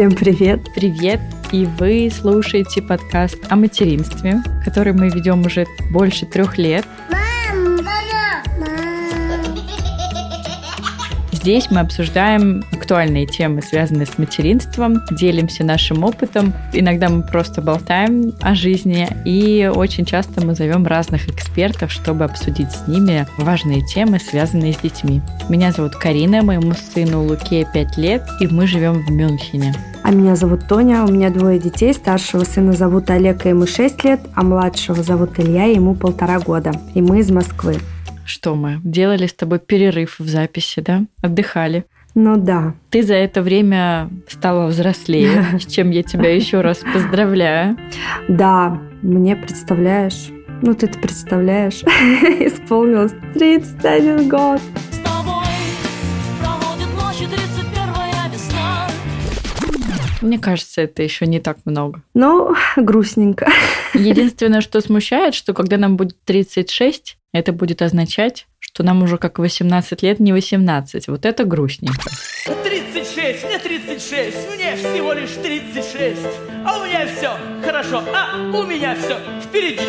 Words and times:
Всем 0.00 0.12
привет! 0.12 0.60
Привет! 0.74 1.20
И 1.52 1.66
вы 1.78 2.10
слушаете 2.10 2.80
подкаст 2.80 3.36
о 3.50 3.56
материнстве, 3.56 4.42
который 4.64 4.94
мы 4.94 5.10
ведем 5.10 5.42
уже 5.42 5.66
больше 5.90 6.24
трех 6.24 6.56
лет. 6.56 6.86
Здесь 11.40 11.70
мы 11.70 11.80
обсуждаем 11.80 12.62
актуальные 12.70 13.24
темы, 13.24 13.62
связанные 13.62 14.04
с 14.04 14.18
материнством, 14.18 15.00
делимся 15.10 15.64
нашим 15.64 16.04
опытом. 16.04 16.52
Иногда 16.74 17.08
мы 17.08 17.22
просто 17.22 17.62
болтаем 17.62 18.34
о 18.42 18.54
жизни, 18.54 19.08
и 19.24 19.70
очень 19.74 20.04
часто 20.04 20.44
мы 20.44 20.54
зовем 20.54 20.86
разных 20.86 21.30
экспертов, 21.30 21.90
чтобы 21.90 22.24
обсудить 22.24 22.70
с 22.70 22.86
ними 22.86 23.26
важные 23.38 23.80
темы, 23.86 24.18
связанные 24.18 24.74
с 24.74 24.78
детьми. 24.78 25.22
Меня 25.48 25.72
зовут 25.72 25.96
Карина, 25.96 26.42
моему 26.42 26.74
сыну 26.74 27.24
Луке 27.24 27.66
5 27.72 27.96
лет, 27.96 28.22
и 28.40 28.46
мы 28.46 28.66
живем 28.66 29.02
в 29.06 29.10
Мюнхене. 29.10 29.74
А 30.02 30.10
меня 30.10 30.36
зовут 30.36 30.68
Тоня, 30.68 31.04
у 31.04 31.10
меня 31.10 31.30
двое 31.30 31.58
детей. 31.58 31.94
Старшего 31.94 32.44
сына 32.44 32.74
зовут 32.74 33.08
Олег, 33.08 33.46
ему 33.46 33.66
6 33.66 34.04
лет, 34.04 34.20
а 34.34 34.42
младшего 34.42 35.02
зовут 35.02 35.38
Илья, 35.38 35.64
ему 35.64 35.94
полтора 35.94 36.38
года. 36.38 36.72
И 36.92 37.00
мы 37.00 37.20
из 37.20 37.30
Москвы. 37.30 37.78
Что 38.30 38.54
мы? 38.54 38.80
Делали 38.84 39.26
с 39.26 39.34
тобой 39.34 39.58
перерыв 39.58 40.20
в 40.20 40.28
записи, 40.28 40.78
да? 40.80 41.02
Отдыхали. 41.20 41.84
Ну 42.14 42.36
да. 42.36 42.74
Ты 42.88 43.02
за 43.02 43.14
это 43.14 43.42
время 43.42 44.08
стала 44.28 44.68
взрослее, 44.68 45.58
с 45.58 45.66
чем 45.74 45.90
я 45.90 46.04
тебя 46.04 46.32
еще 46.32 46.60
раз 46.60 46.78
поздравляю. 46.94 47.76
Да, 48.28 48.80
мне 49.02 49.34
представляешь, 49.34 50.28
ну 50.62 50.74
ты-то 50.74 51.00
представляешь, 51.00 51.82
исполнилось 51.82 53.14
31 53.34 54.28
год. 54.28 54.60
Мне 60.22 60.38
кажется, 60.38 60.82
это 60.82 61.02
еще 61.02 61.26
не 61.26 61.40
так 61.40 61.58
много. 61.64 62.02
Ну, 62.14 62.54
грустненько. 62.76 63.50
Единственное, 63.94 64.60
что 64.60 64.80
смущает, 64.80 65.34
что 65.34 65.52
когда 65.52 65.78
нам 65.78 65.96
будет 65.96 66.16
36, 66.24 67.16
это 67.32 67.52
будет 67.52 67.82
означать, 67.82 68.46
что 68.58 68.82
нам 68.82 69.02
уже 69.02 69.18
как 69.18 69.38
18 69.38 70.02
лет, 70.02 70.20
не 70.20 70.32
18. 70.32 71.08
Вот 71.08 71.26
это 71.26 71.44
грустненько. 71.44 72.10
36, 72.64 73.44
мне 73.44 73.58
36, 73.58 74.36
мне 74.54 74.76
всего 74.76 75.12
лишь 75.12 75.30
36. 75.42 76.18
А 76.64 76.78
у 76.78 76.84
меня 76.84 77.06
все 77.06 77.30
хорошо, 77.64 78.02
а 78.14 78.36
у 78.56 78.64
меня 78.64 78.96
все 78.96 79.16
впереди. 79.42 79.82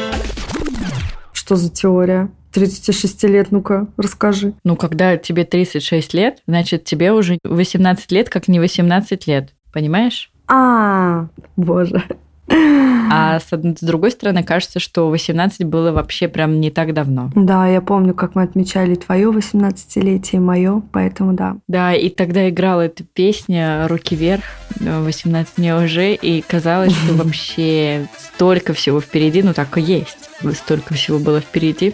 Что 1.34 1.56
за 1.56 1.70
теория? 1.70 2.30
36 2.52 3.24
лет, 3.24 3.52
ну-ка, 3.52 3.88
расскажи. 3.98 4.54
Ну, 4.64 4.76
когда 4.76 5.18
тебе 5.18 5.46
36 5.46 6.14
лет, 6.14 6.42
значит, 6.48 6.84
тебе 6.84 7.14
уже 7.14 7.40
18 7.44 8.12
лет, 8.12 8.30
как 8.30 8.48
не 8.48 8.60
18 8.60 9.28
лет. 9.28 9.54
Понимаешь? 9.72 10.32
А, 10.48 11.28
боже. 11.56 12.04
А 13.14 13.40
с, 13.40 13.50
с 13.50 13.84
другой 13.84 14.12
стороны, 14.12 14.44
кажется, 14.44 14.80
что 14.80 15.10
18 15.10 15.66
было 15.66 15.92
вообще 15.92 16.30
прям 16.30 16.62
не 16.62 16.72
так 16.72 16.94
давно. 16.94 17.30
Да, 17.36 17.68
я 17.68 17.82
помню, 17.82 18.14
как 18.14 18.36
мы 18.36 18.44
отмечали 18.44 18.96
твое 18.96 19.30
18-летие, 19.30 20.40
мое, 20.40 20.82
поэтому 20.94 21.34
да. 21.34 21.58
Да, 21.68 21.94
и 21.94 22.10
тогда 22.10 22.50
играла 22.50 22.82
эта 22.82 23.04
песня 23.04 23.88
«Руки 23.90 24.16
вверх», 24.16 24.44
18 24.80 25.58
мне 25.58 25.76
уже, 25.76 26.14
и 26.14 26.42
казалось, 26.42 26.94
что 26.94 27.14
вообще 27.24 28.08
столько 28.18 28.74
всего 28.74 29.02
впереди, 29.02 29.44
ну 29.44 29.54
так 29.54 29.78
и 29.78 29.82
есть, 29.82 30.30
столько 30.54 30.94
всего 30.94 31.20
было 31.20 31.42
впереди. 31.42 31.94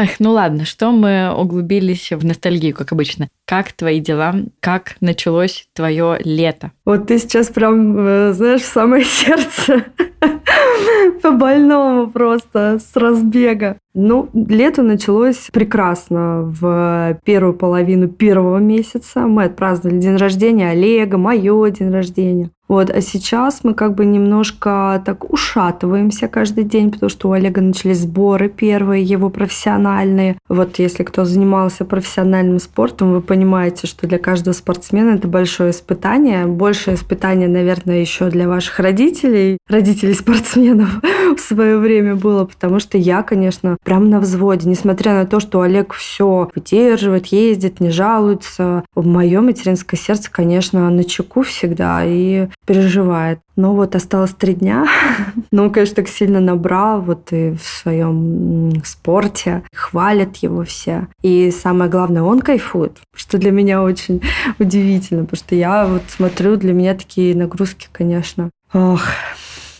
Ах, 0.00 0.20
ну 0.20 0.30
ладно, 0.30 0.64
что 0.64 0.92
мы 0.92 1.34
углубились 1.36 2.12
в 2.12 2.24
ностальгию, 2.24 2.72
как 2.72 2.92
обычно. 2.92 3.28
Как 3.44 3.72
твои 3.72 3.98
дела? 3.98 4.32
Как 4.60 4.94
началось 5.00 5.66
твое 5.72 6.18
лето? 6.22 6.70
Вот 6.84 7.08
ты 7.08 7.18
сейчас 7.18 7.48
прям, 7.48 7.96
э, 7.98 8.32
знаешь, 8.32 8.60
в 8.60 8.72
самое 8.72 9.04
сердце. 9.04 9.86
По 11.22 11.32
больному 11.32 12.08
просто, 12.12 12.78
с 12.78 12.96
разбега. 12.96 13.78
Ну, 13.92 14.28
лето 14.32 14.82
началось 14.82 15.48
прекрасно. 15.52 16.42
В 16.42 17.18
первую 17.24 17.54
половину 17.54 18.06
первого 18.06 18.58
месяца 18.58 19.26
мы 19.26 19.44
отпраздновали 19.44 19.98
день 19.98 20.16
рождения 20.16 20.70
Олега, 20.70 21.18
мое 21.18 21.70
день 21.70 21.90
рождения. 21.90 22.50
Вот, 22.68 22.90
а 22.90 23.00
сейчас 23.00 23.60
мы 23.64 23.72
как 23.74 23.94
бы 23.94 24.04
немножко 24.04 25.02
так 25.04 25.30
ушатываемся 25.32 26.28
каждый 26.28 26.64
день, 26.64 26.90
потому 26.92 27.08
что 27.08 27.30
у 27.30 27.32
Олега 27.32 27.62
начались 27.62 28.00
сборы 28.00 28.48
первые, 28.48 29.02
его 29.02 29.30
профессиональные. 29.30 30.36
Вот 30.48 30.78
если 30.78 31.02
кто 31.02 31.24
занимался 31.24 31.86
профессиональным 31.86 32.58
спортом, 32.58 33.12
вы 33.12 33.22
понимаете, 33.22 33.86
что 33.86 34.06
для 34.06 34.18
каждого 34.18 34.52
спортсмена 34.52 35.16
это 35.16 35.28
большое 35.28 35.70
испытание. 35.70 36.46
Большее 36.46 36.96
испытание, 36.96 37.48
наверное, 37.48 38.00
еще 38.00 38.28
для 38.28 38.46
ваших 38.46 38.78
родителей, 38.80 39.58
родителей 39.68 40.14
спортсменов 40.14 41.00
в 41.38 41.42
свое 41.42 41.78
время 41.78 42.14
было, 42.14 42.44
потому 42.44 42.78
что 42.80 42.98
я, 42.98 43.22
конечно, 43.22 43.76
прям 43.84 44.10
на 44.10 44.20
взводе, 44.20 44.68
несмотря 44.68 45.14
на 45.14 45.26
то, 45.26 45.40
что 45.40 45.60
Олег 45.60 45.92
все 45.94 46.50
выдерживает, 46.54 47.26
ездит, 47.26 47.80
не 47.80 47.90
жалуется. 47.90 48.84
Мое 48.94 49.40
материнское 49.40 49.98
сердце, 49.98 50.30
конечно, 50.30 50.88
на 50.90 51.04
чеку 51.04 51.42
всегда 51.42 52.02
и 52.04 52.48
переживает. 52.66 53.40
Ну 53.56 53.74
вот 53.74 53.96
осталось 53.96 54.30
три 54.30 54.54
дня. 54.54 54.86
Но 55.50 55.64
он, 55.64 55.70
конечно, 55.70 55.96
так 55.96 56.08
сильно 56.08 56.40
набрал 56.40 57.00
вот 57.00 57.32
и 57.32 57.50
в 57.50 57.62
своем 57.62 58.84
спорте. 58.84 59.62
Хвалят 59.74 60.36
его 60.36 60.64
все. 60.64 61.08
И 61.22 61.50
самое 61.50 61.90
главное, 61.90 62.22
он 62.22 62.40
кайфует, 62.40 62.98
что 63.16 63.36
для 63.36 63.50
меня 63.50 63.82
очень 63.82 64.22
удивительно, 64.60 65.24
потому 65.24 65.38
что 65.38 65.54
я 65.56 65.86
вот 65.86 66.02
смотрю, 66.08 66.56
для 66.56 66.72
меня 66.72 66.94
такие 66.94 67.34
нагрузки, 67.34 67.88
конечно. 67.90 68.50
Ох, 68.72 69.02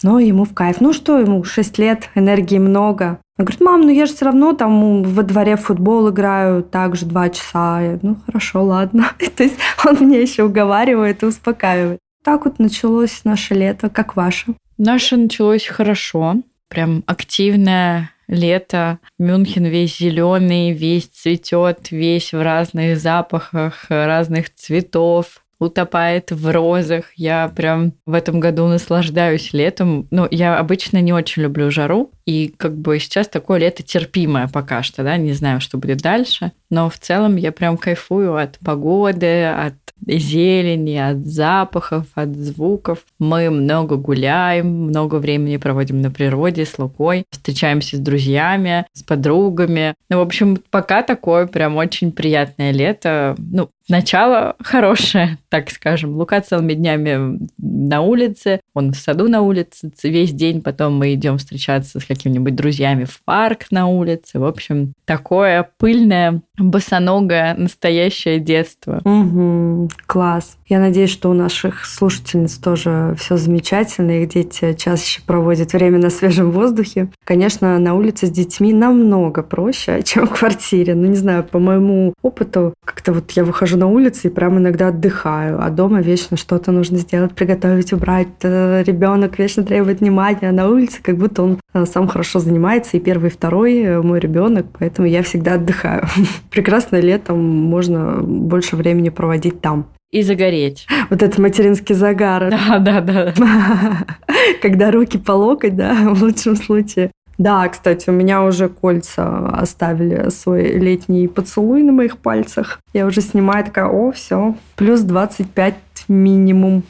но 0.03 0.19
ему 0.19 0.45
в 0.45 0.55
кайф. 0.55 0.81
Ну 0.81 0.93
что 0.93 1.19
ему, 1.19 1.45
6 1.45 1.79
лет, 1.79 2.11
энергии 2.15 2.59
много. 2.59 3.21
Он 3.39 3.45
говорит, 3.45 3.61
мам, 3.61 3.83
ну 3.83 3.91
я 3.91 4.07
же 4.07 4.15
все 4.15 4.25
равно 4.25 4.53
там 4.53 5.03
во 5.05 5.23
дворе 5.23 5.57
в 5.57 5.63
футбол 5.63 6.11
играю 6.11 6.63
также 6.63 7.07
два 7.07 7.29
часа. 7.29 7.81
Я, 7.81 7.99
ну 8.03 8.17
хорошо, 8.27 8.65
ладно. 8.65 9.13
То 9.37 9.45
есть 9.45 9.57
он 9.85 9.97
меня 10.01 10.21
еще 10.21 10.45
уговаривает 10.45 11.23
и 11.23 11.27
успокаивает. 11.27 12.01
Так 12.25 12.45
вот 12.45 12.59
началось 12.59 13.21
наше 13.25 13.55
лето, 13.55 13.89
как 13.89 14.17
ваше? 14.17 14.55
Наше 14.77 15.17
началось 15.17 15.67
хорошо, 15.67 16.37
прям 16.69 17.05
активное 17.07 18.11
лето. 18.27 18.99
Мюнхен 19.19 19.65
весь 19.65 19.99
зеленый, 19.99 20.73
весь 20.73 21.07
цветет, 21.07 21.91
весь 21.91 22.33
в 22.33 22.43
разных 22.43 22.99
запахах, 22.99 23.87
разных 23.89 24.55
цветов 24.55 25.43
утопает 25.59 26.31
в 26.31 26.53
розах. 26.53 27.13
Я 27.17 27.49
прям 27.55 27.95
в 28.07 28.15
этом 28.15 28.41
году 28.41 28.67
наслаждаюсь 28.67 29.53
летом. 29.53 30.07
Ну, 30.11 30.27
я 30.31 30.59
обычно 30.59 31.01
не 31.01 31.13
очень 31.13 31.43
люблю 31.43 31.71
жару, 31.71 32.13
и 32.29 32.53
как 32.59 32.77
бы 32.77 32.99
сейчас 32.99 33.27
такое 33.27 33.59
лето 33.59 33.83
терпимое 33.83 34.49
пока 34.49 34.83
что, 34.83 35.03
да, 35.03 35.17
не 35.17 35.33
знаю, 35.33 35.63
что 35.63 35.79
будет 35.79 36.03
дальше. 36.03 36.53
Но 36.69 36.91
в 36.91 36.99
целом 36.99 37.37
я 37.37 37.53
прям 37.53 37.79
кайфую 37.79 38.37
от 38.37 38.59
погоды, 38.59 39.47
от 39.47 39.73
зелени, 40.07 40.97
от 40.97 41.25
запахов, 41.27 42.07
от 42.15 42.37
звуков. 42.37 43.05
Мы 43.19 43.51
много 43.51 43.97
гуляем, 43.97 44.67
много 44.85 45.17
времени 45.17 45.57
проводим 45.57 46.01
на 46.01 46.11
природе 46.11 46.65
с 46.65 46.79
Лукой, 46.79 47.25
встречаемся 47.31 47.97
с 47.97 48.01
друзьями, 48.01 48.87
с 48.93 49.03
подругами. 49.03 49.95
Ну, 50.11 50.19
в 50.19 50.21
общем, 50.21 50.59
пока 50.71 51.03
такое 51.03 51.47
прям 51.47 51.77
очень 51.77 52.13
приятное 52.13 52.71
лето. 52.73 53.35
Ну, 53.39 53.71
начало 53.89 54.57
хорошее, 54.63 55.39
так 55.49 55.71
скажем. 55.71 56.17
Лука 56.17 56.41
целыми 56.41 56.75
днями 56.75 57.39
на 57.59 58.01
улице, 58.01 58.61
он 58.75 58.93
в 58.93 58.97
саду 58.97 59.29
на 59.29 59.43
улице 59.43 59.91
весь 60.05 60.33
день, 60.33 60.63
потом 60.63 60.97
мы 60.97 61.15
идем 61.15 61.39
встречаться 61.39 62.01
с 62.01 62.09
какими-нибудь 62.19 62.55
друзьями 62.55 63.05
в 63.05 63.23
парк 63.25 63.67
на 63.71 63.87
улице. 63.87 64.39
В 64.39 64.45
общем, 64.45 64.93
такое 65.05 65.71
пыльное, 65.79 66.43
босоногое, 66.59 67.55
настоящее 67.55 68.39
детство. 68.39 69.01
Угу, 69.05 69.91
класс. 70.07 70.57
Я 70.67 70.81
надеюсь, 70.81 71.11
что 71.11 71.31
у 71.31 71.35
наших 71.35 71.87
слушательниц 71.87 72.57
тоже 72.57 73.17
все 73.19 73.37
замечательно, 73.37 74.23
их 74.23 74.29
дети 74.29 74.75
чаще 74.75 75.23
проводят 75.27 75.73
время 75.73 75.99
на 75.99 76.11
свежем 76.11 76.51
воздухе. 76.51 77.09
Конечно, 77.25 77.79
на 77.79 77.95
улице 77.95 78.27
с 78.27 78.31
детьми 78.31 78.73
намного 78.73 79.43
проще, 79.43 80.03
чем 80.05 80.27
в 80.27 80.39
квартире. 80.39 80.95
Ну, 80.95 81.07
не 81.07 81.17
знаю, 81.17 81.45
по 81.45 81.59
моему 81.59 82.15
опыту, 82.23 82.75
как-то 82.85 83.13
вот 83.13 83.31
я 83.33 83.45
выхожу 83.45 83.79
на 83.79 83.87
улицу 83.87 84.29
и 84.29 84.31
прям 84.31 84.59
иногда 84.59 84.89
отдыхаю, 84.89 85.63
а 85.63 85.71
дома 85.71 86.01
вечно 86.01 86.37
что-то 86.37 86.73
нужно 86.73 86.99
сделать, 86.99 87.33
приготовить, 87.33 87.93
убрать. 87.93 88.29
Э, 88.43 88.83
Ребенок 88.83 89.39
вечно 89.39 89.63
требует 89.63 90.01
внимания, 90.01 90.49
а 90.49 90.53
на 90.53 90.69
улице 90.69 91.01
как 91.03 91.17
будто 91.17 91.43
он 91.43 91.59
э, 91.73 91.87
сам 91.87 92.09
хорошо 92.09 92.41
занимается, 92.41 92.97
и 92.97 93.01
первый, 93.01 93.29
и 93.29 93.33
второй 93.33 93.79
э, 93.79 94.03
мой 94.03 94.21
ребенок, 94.21 94.67
поэтому 94.79 95.09
я 95.09 95.23
всегда 95.23 95.55
отдыхаю. 95.55 96.07
прекрасно 96.51 97.01
летом 97.01 97.39
можно 97.45 98.21
больше 98.23 98.77
времени 98.77 99.09
проводить 99.09 99.61
там. 99.61 99.87
И 100.11 100.23
загореть. 100.23 100.87
Вот 101.11 101.23
этот 101.23 101.39
материнский 101.39 101.95
загар. 101.95 102.51
Да, 102.51 102.79
да, 102.79 103.01
да. 103.01 103.35
Когда 104.63 104.91
руки 104.91 105.19
по 105.19 105.33
локоть, 105.33 105.77
да, 105.77 105.95
в 106.15 106.23
лучшем 106.23 106.57
случае. 106.57 107.11
Да, 107.37 107.69
кстати, 107.69 108.11
у 108.11 108.13
меня 108.13 108.43
уже 108.43 108.69
кольца 108.69 109.49
оставили 109.51 110.29
свой 110.31 110.73
летний 110.73 111.29
поцелуй 111.29 111.83
на 111.83 111.93
моих 111.93 112.19
пальцах. 112.19 112.81
Я 112.93 113.07
уже 113.07 113.21
снимаю, 113.21 113.65
такая, 113.65 113.87
о, 113.87 114.11
все, 114.11 114.57
плюс 114.75 115.03
25 115.03 115.75
минимум. 116.09 116.83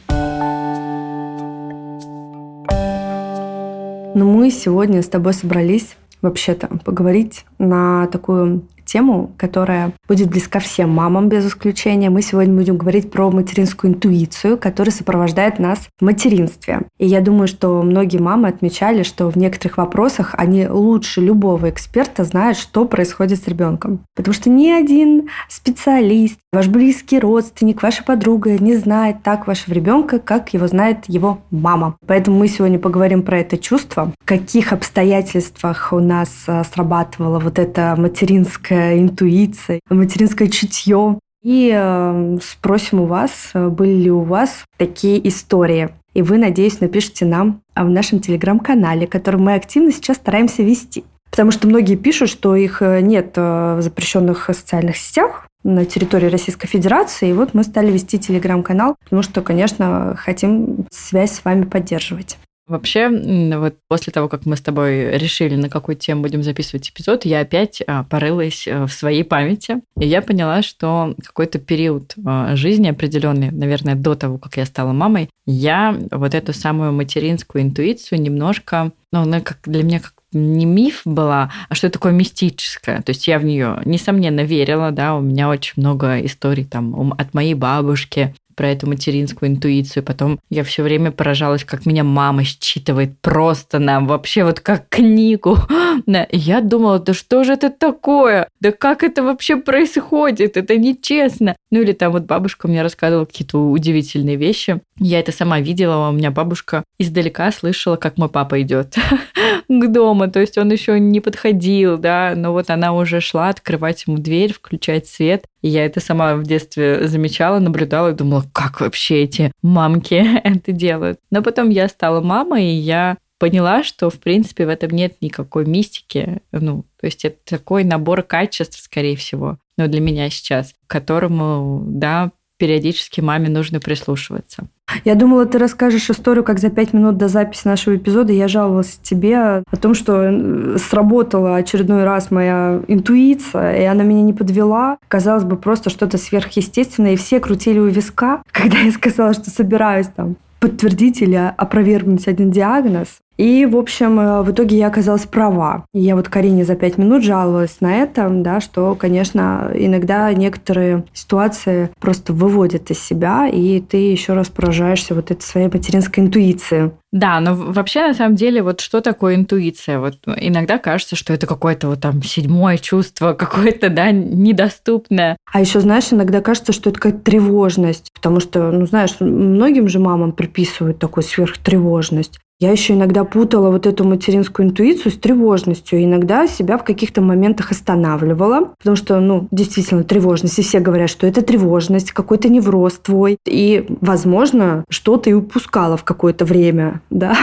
Но 4.14 4.24
мы 4.24 4.50
сегодня 4.50 5.02
с 5.02 5.08
тобой 5.08 5.34
собрались 5.34 5.96
вообще-то 6.22 6.68
поговорить 6.84 7.44
на 7.58 8.06
такую 8.06 8.62
тему, 8.88 9.32
которая 9.36 9.92
будет 10.08 10.30
близка 10.30 10.58
всем 10.58 10.90
мамам 10.90 11.28
без 11.28 11.46
исключения. 11.46 12.10
Мы 12.10 12.22
сегодня 12.22 12.54
будем 12.54 12.76
говорить 12.76 13.10
про 13.10 13.30
материнскую 13.30 13.92
интуицию, 13.92 14.58
которая 14.58 14.92
сопровождает 14.92 15.58
нас 15.58 15.88
в 16.00 16.04
материнстве. 16.04 16.82
И 16.98 17.06
я 17.06 17.20
думаю, 17.20 17.46
что 17.46 17.82
многие 17.82 18.18
мамы 18.18 18.48
отмечали, 18.48 19.02
что 19.02 19.30
в 19.30 19.36
некоторых 19.36 19.76
вопросах 19.76 20.34
они 20.36 20.66
лучше 20.66 21.20
любого 21.20 21.68
эксперта 21.68 22.24
знают, 22.24 22.56
что 22.58 22.86
происходит 22.86 23.42
с 23.42 23.46
ребенком. 23.46 24.00
Потому 24.16 24.34
что 24.34 24.48
ни 24.50 24.70
один 24.70 25.28
специалист, 25.48 26.38
ваш 26.52 26.68
близкий 26.68 27.18
родственник, 27.18 27.82
ваша 27.82 28.02
подруга 28.02 28.58
не 28.58 28.76
знает 28.76 29.22
так 29.22 29.46
вашего 29.46 29.74
ребенка, 29.74 30.18
как 30.18 30.54
его 30.54 30.66
знает 30.66 31.04
его 31.08 31.40
мама. 31.50 31.96
Поэтому 32.06 32.38
мы 32.38 32.48
сегодня 32.48 32.78
поговорим 32.78 33.22
про 33.22 33.40
это 33.40 33.58
чувство, 33.58 34.12
в 34.20 34.24
каких 34.24 34.72
обстоятельствах 34.72 35.92
у 35.92 36.00
нас 36.00 36.30
а, 36.46 36.64
срабатывала 36.64 37.38
вот 37.38 37.58
эта 37.58 37.94
материнская 37.98 38.77
материнская 38.78 38.98
интуиция, 38.98 39.80
материнское 39.90 40.48
чутье. 40.48 41.18
И 41.42 41.72
э, 41.72 42.38
спросим 42.42 43.00
у 43.00 43.06
вас, 43.06 43.50
были 43.54 43.94
ли 43.94 44.10
у 44.10 44.22
вас 44.22 44.64
такие 44.76 45.26
истории. 45.28 45.90
И 46.14 46.22
вы, 46.22 46.36
надеюсь, 46.36 46.80
напишите 46.80 47.26
нам 47.26 47.60
в 47.76 47.88
нашем 47.88 48.18
телеграм-канале, 48.20 49.06
который 49.06 49.40
мы 49.40 49.54
активно 49.54 49.92
сейчас 49.92 50.16
стараемся 50.16 50.62
вести. 50.62 51.04
Потому 51.30 51.50
что 51.50 51.68
многие 51.68 51.94
пишут, 51.94 52.30
что 52.30 52.56
их 52.56 52.82
э, 52.82 53.00
нет 53.00 53.34
э, 53.36 53.76
в 53.76 53.82
запрещенных 53.82 54.46
социальных 54.46 54.96
сетях 54.96 55.46
на 55.62 55.84
территории 55.84 56.26
Российской 56.26 56.66
Федерации. 56.66 57.30
И 57.30 57.32
вот 57.32 57.54
мы 57.54 57.62
стали 57.62 57.92
вести 57.92 58.18
телеграм-канал, 58.18 58.96
потому 59.04 59.22
что, 59.22 59.42
конечно, 59.42 60.16
хотим 60.16 60.86
связь 60.90 61.32
с 61.32 61.44
вами 61.44 61.64
поддерживать. 61.64 62.38
Вообще, 62.68 63.08
вот 63.08 63.76
после 63.88 64.12
того, 64.12 64.28
как 64.28 64.44
мы 64.44 64.56
с 64.56 64.60
тобой 64.60 65.16
решили, 65.16 65.56
на 65.56 65.70
какую 65.70 65.96
тему 65.96 66.22
будем 66.22 66.42
записывать 66.42 66.90
эпизод, 66.90 67.24
я 67.24 67.40
опять 67.40 67.82
а, 67.86 68.04
порылась 68.04 68.66
э, 68.66 68.84
в 68.84 68.90
своей 68.90 69.24
памяти, 69.24 69.80
и 69.98 70.06
я 70.06 70.20
поняла, 70.20 70.60
что 70.60 71.14
какой-то 71.24 71.58
период 71.58 72.14
а, 72.26 72.56
жизни 72.56 72.88
определенный, 72.88 73.50
наверное, 73.50 73.94
до 73.94 74.14
того, 74.14 74.36
как 74.36 74.58
я 74.58 74.66
стала 74.66 74.92
мамой, 74.92 75.30
я 75.46 75.96
вот 76.10 76.34
эту 76.34 76.52
самую 76.52 76.92
материнскую 76.92 77.62
интуицию 77.62 78.20
немножко, 78.20 78.92
ну, 79.12 79.20
она 79.20 79.40
как 79.40 79.60
для 79.64 79.82
меня 79.82 80.00
как 80.00 80.12
не 80.32 80.66
миф 80.66 81.02
была, 81.06 81.50
а 81.70 81.74
что 81.74 81.88
такое 81.88 82.12
мистическое. 82.12 83.00
То 83.00 83.10
есть 83.10 83.26
я 83.26 83.38
в 83.38 83.44
нее, 83.44 83.80
несомненно, 83.86 84.40
верила, 84.40 84.90
да, 84.90 85.16
у 85.16 85.22
меня 85.22 85.48
очень 85.48 85.74
много 85.76 86.20
историй 86.20 86.64
там 86.64 87.14
от 87.16 87.32
моей 87.32 87.54
бабушки, 87.54 88.34
про 88.58 88.70
эту 88.70 88.88
материнскую 88.88 89.52
интуицию. 89.52 90.02
Потом 90.02 90.40
я 90.50 90.64
все 90.64 90.82
время 90.82 91.12
поражалась, 91.12 91.62
как 91.62 91.86
меня 91.86 92.02
мама 92.02 92.42
считывает 92.42 93.16
просто 93.20 93.78
нам, 93.78 94.08
вообще 94.08 94.42
вот 94.42 94.58
как 94.58 94.88
книгу. 94.88 95.56
Я 96.32 96.60
думала, 96.60 96.98
да 96.98 97.14
что 97.14 97.44
же 97.44 97.52
это 97.52 97.70
такое? 97.70 98.48
Да 98.60 98.72
как 98.72 99.04
это 99.04 99.22
вообще 99.22 99.56
происходит? 99.56 100.56
Это 100.56 100.76
нечестно. 100.76 101.54
Ну 101.70 101.82
или 101.82 101.92
там 101.92 102.12
вот 102.12 102.24
бабушка 102.24 102.68
мне 102.68 102.82
рассказывала 102.82 103.24
какие-то 103.24 103.58
удивительные 103.58 104.36
вещи. 104.36 104.80
Я 104.98 105.20
это 105.20 105.32
сама 105.32 105.60
видела, 105.60 106.08
у 106.08 106.12
меня 106.12 106.30
бабушка 106.30 106.84
издалека 106.98 107.52
слышала, 107.52 107.96
как 107.96 108.16
мой 108.18 108.28
папа 108.28 108.60
идет 108.62 108.96
к 109.68 109.86
дому, 109.88 110.30
то 110.30 110.40
есть 110.40 110.58
он 110.58 110.70
еще 110.72 110.98
не 110.98 111.20
подходил, 111.20 111.98
да, 111.98 112.32
но 112.36 112.52
вот 112.52 112.70
она 112.70 112.92
уже 112.94 113.20
шла 113.20 113.48
открывать 113.48 114.04
ему 114.06 114.18
дверь, 114.18 114.52
включать 114.52 115.06
свет, 115.06 115.44
и 115.62 115.68
я 115.68 115.84
это 115.84 116.00
сама 116.00 116.36
в 116.36 116.42
детстве 116.44 117.06
замечала, 117.06 117.58
наблюдала 117.58 118.10
и 118.10 118.14
думала, 118.14 118.44
как 118.52 118.80
вообще 118.80 119.22
эти 119.22 119.52
мамки 119.62 120.14
это 120.44 120.72
делают. 120.72 121.18
Но 121.30 121.42
потом 121.42 121.68
я 121.68 121.88
стала 121.88 122.20
мамой, 122.20 122.64
и 122.66 122.78
я 122.78 123.18
поняла, 123.38 123.84
что, 123.84 124.10
в 124.10 124.18
принципе, 124.18 124.66
в 124.66 124.68
этом 124.68 124.90
нет 124.90 125.16
никакой 125.20 125.64
мистики. 125.64 126.42
Ну, 126.52 126.84
то 127.00 127.06
есть 127.06 127.24
это 127.24 127.38
такой 127.44 127.84
набор 127.84 128.22
качеств, 128.22 128.80
скорее 128.80 129.16
всего, 129.16 129.58
ну, 129.78 129.88
для 129.88 130.00
меня 130.00 130.28
сейчас, 130.28 130.74
к 130.86 130.90
которому, 130.90 131.82
да, 131.86 132.32
периодически 132.58 133.20
маме 133.20 133.48
нужно 133.48 133.80
прислушиваться. 133.80 134.68
Я 135.04 135.14
думала, 135.14 135.46
ты 135.46 135.58
расскажешь 135.58 136.10
историю, 136.10 136.44
как 136.44 136.58
за 136.58 136.70
пять 136.70 136.92
минут 136.92 137.16
до 137.16 137.28
записи 137.28 137.66
нашего 137.66 137.96
эпизода 137.96 138.32
я 138.32 138.48
жаловалась 138.48 138.98
тебе 139.02 139.38
о 139.38 139.76
том, 139.80 139.94
что 139.94 140.24
э, 140.24 140.76
сработала 140.78 141.56
очередной 141.56 142.04
раз 142.04 142.30
моя 142.30 142.82
интуиция, 142.88 143.80
и 143.80 143.84
она 143.84 144.02
меня 144.02 144.22
не 144.22 144.32
подвела. 144.32 144.98
Казалось 145.08 145.44
бы, 145.44 145.56
просто 145.56 145.90
что-то 145.90 146.18
сверхъестественное, 146.18 147.12
и 147.12 147.16
все 147.16 147.38
крутили 147.38 147.78
у 147.78 147.86
виска, 147.86 148.42
когда 148.50 148.78
я 148.78 148.90
сказала, 148.90 149.34
что 149.34 149.50
собираюсь 149.50 150.08
там 150.08 150.36
подтвердить 150.58 151.22
или 151.22 151.36
опровергнуть 151.56 152.26
один 152.26 152.50
диагноз. 152.50 153.20
И, 153.38 153.64
в 153.66 153.76
общем, 153.76 154.18
э, 154.18 154.42
в 154.42 154.50
итоге 154.50 154.76
я 154.76 154.88
оказалась 154.88 155.24
права. 155.24 155.84
я 155.94 156.16
вот 156.16 156.28
Карине 156.28 156.64
за 156.64 156.74
пять 156.74 156.98
минут 156.98 157.22
жаловалась 157.22 157.80
на 157.80 157.94
это, 157.94 158.28
да, 158.28 158.60
что, 158.60 158.96
конечно, 158.96 159.70
иногда 159.74 160.32
некоторые 160.34 161.04
ситуации 161.14 161.90
просто 162.00 162.32
выводят 162.32 162.90
из 162.90 162.98
себя, 162.98 163.48
и 163.48 163.80
ты 163.80 164.10
еще 164.10 164.32
раз 164.32 164.48
поражаешься 164.48 165.14
вот 165.14 165.30
этой 165.30 165.42
своей 165.42 165.68
материнской 165.68 166.24
интуиции. 166.24 166.90
Да, 167.12 167.40
но 167.40 167.54
вообще, 167.54 168.08
на 168.08 168.14
самом 168.14 168.34
деле, 168.34 168.62
вот 168.62 168.80
что 168.80 169.00
такое 169.00 169.36
интуиция? 169.36 169.98
Вот 169.98 170.16
иногда 170.26 170.78
кажется, 170.78 171.16
что 171.16 171.32
это 171.32 171.46
какое-то 171.46 171.88
вот 171.88 172.00
там 172.00 172.22
седьмое 172.22 172.76
чувство, 172.76 173.32
какое-то, 173.38 173.88
да, 173.88 174.10
недоступное. 174.10 175.36
А 175.50 175.60
еще, 175.60 175.78
знаешь, 175.78 176.12
иногда 176.12 176.40
кажется, 176.40 176.72
что 176.72 176.90
это 176.90 176.98
какая-то 176.98 177.24
тревожность, 177.24 178.10
потому 178.12 178.40
что, 178.40 178.72
ну, 178.72 178.84
знаешь, 178.84 179.14
многим 179.20 179.88
же 179.88 180.00
мамам 180.00 180.32
приписывают 180.32 180.98
такую 180.98 181.22
сверхтревожность. 181.22 182.40
Я 182.60 182.72
еще 182.72 182.94
иногда 182.94 183.22
путала 183.22 183.70
вот 183.70 183.86
эту 183.86 184.02
материнскую 184.02 184.68
интуицию 184.68 185.12
с 185.12 185.16
тревожностью. 185.16 186.02
иногда 186.02 186.48
себя 186.48 186.76
в 186.76 186.82
каких-то 186.82 187.20
моментах 187.20 187.70
останавливала, 187.70 188.72
потому 188.78 188.96
что, 188.96 189.20
ну, 189.20 189.46
действительно, 189.52 190.02
тревожность. 190.02 190.58
И 190.58 190.62
все 190.62 190.80
говорят, 190.80 191.08
что 191.08 191.28
это 191.28 191.42
тревожность, 191.42 192.10
какой-то 192.10 192.48
невроз 192.48 192.94
твой. 192.94 193.38
И, 193.44 193.86
возможно, 194.00 194.84
что-то 194.88 195.30
и 195.30 195.34
упускала 195.34 195.96
в 195.96 196.02
какое-то 196.02 196.44
время, 196.44 197.00
да, 197.10 197.36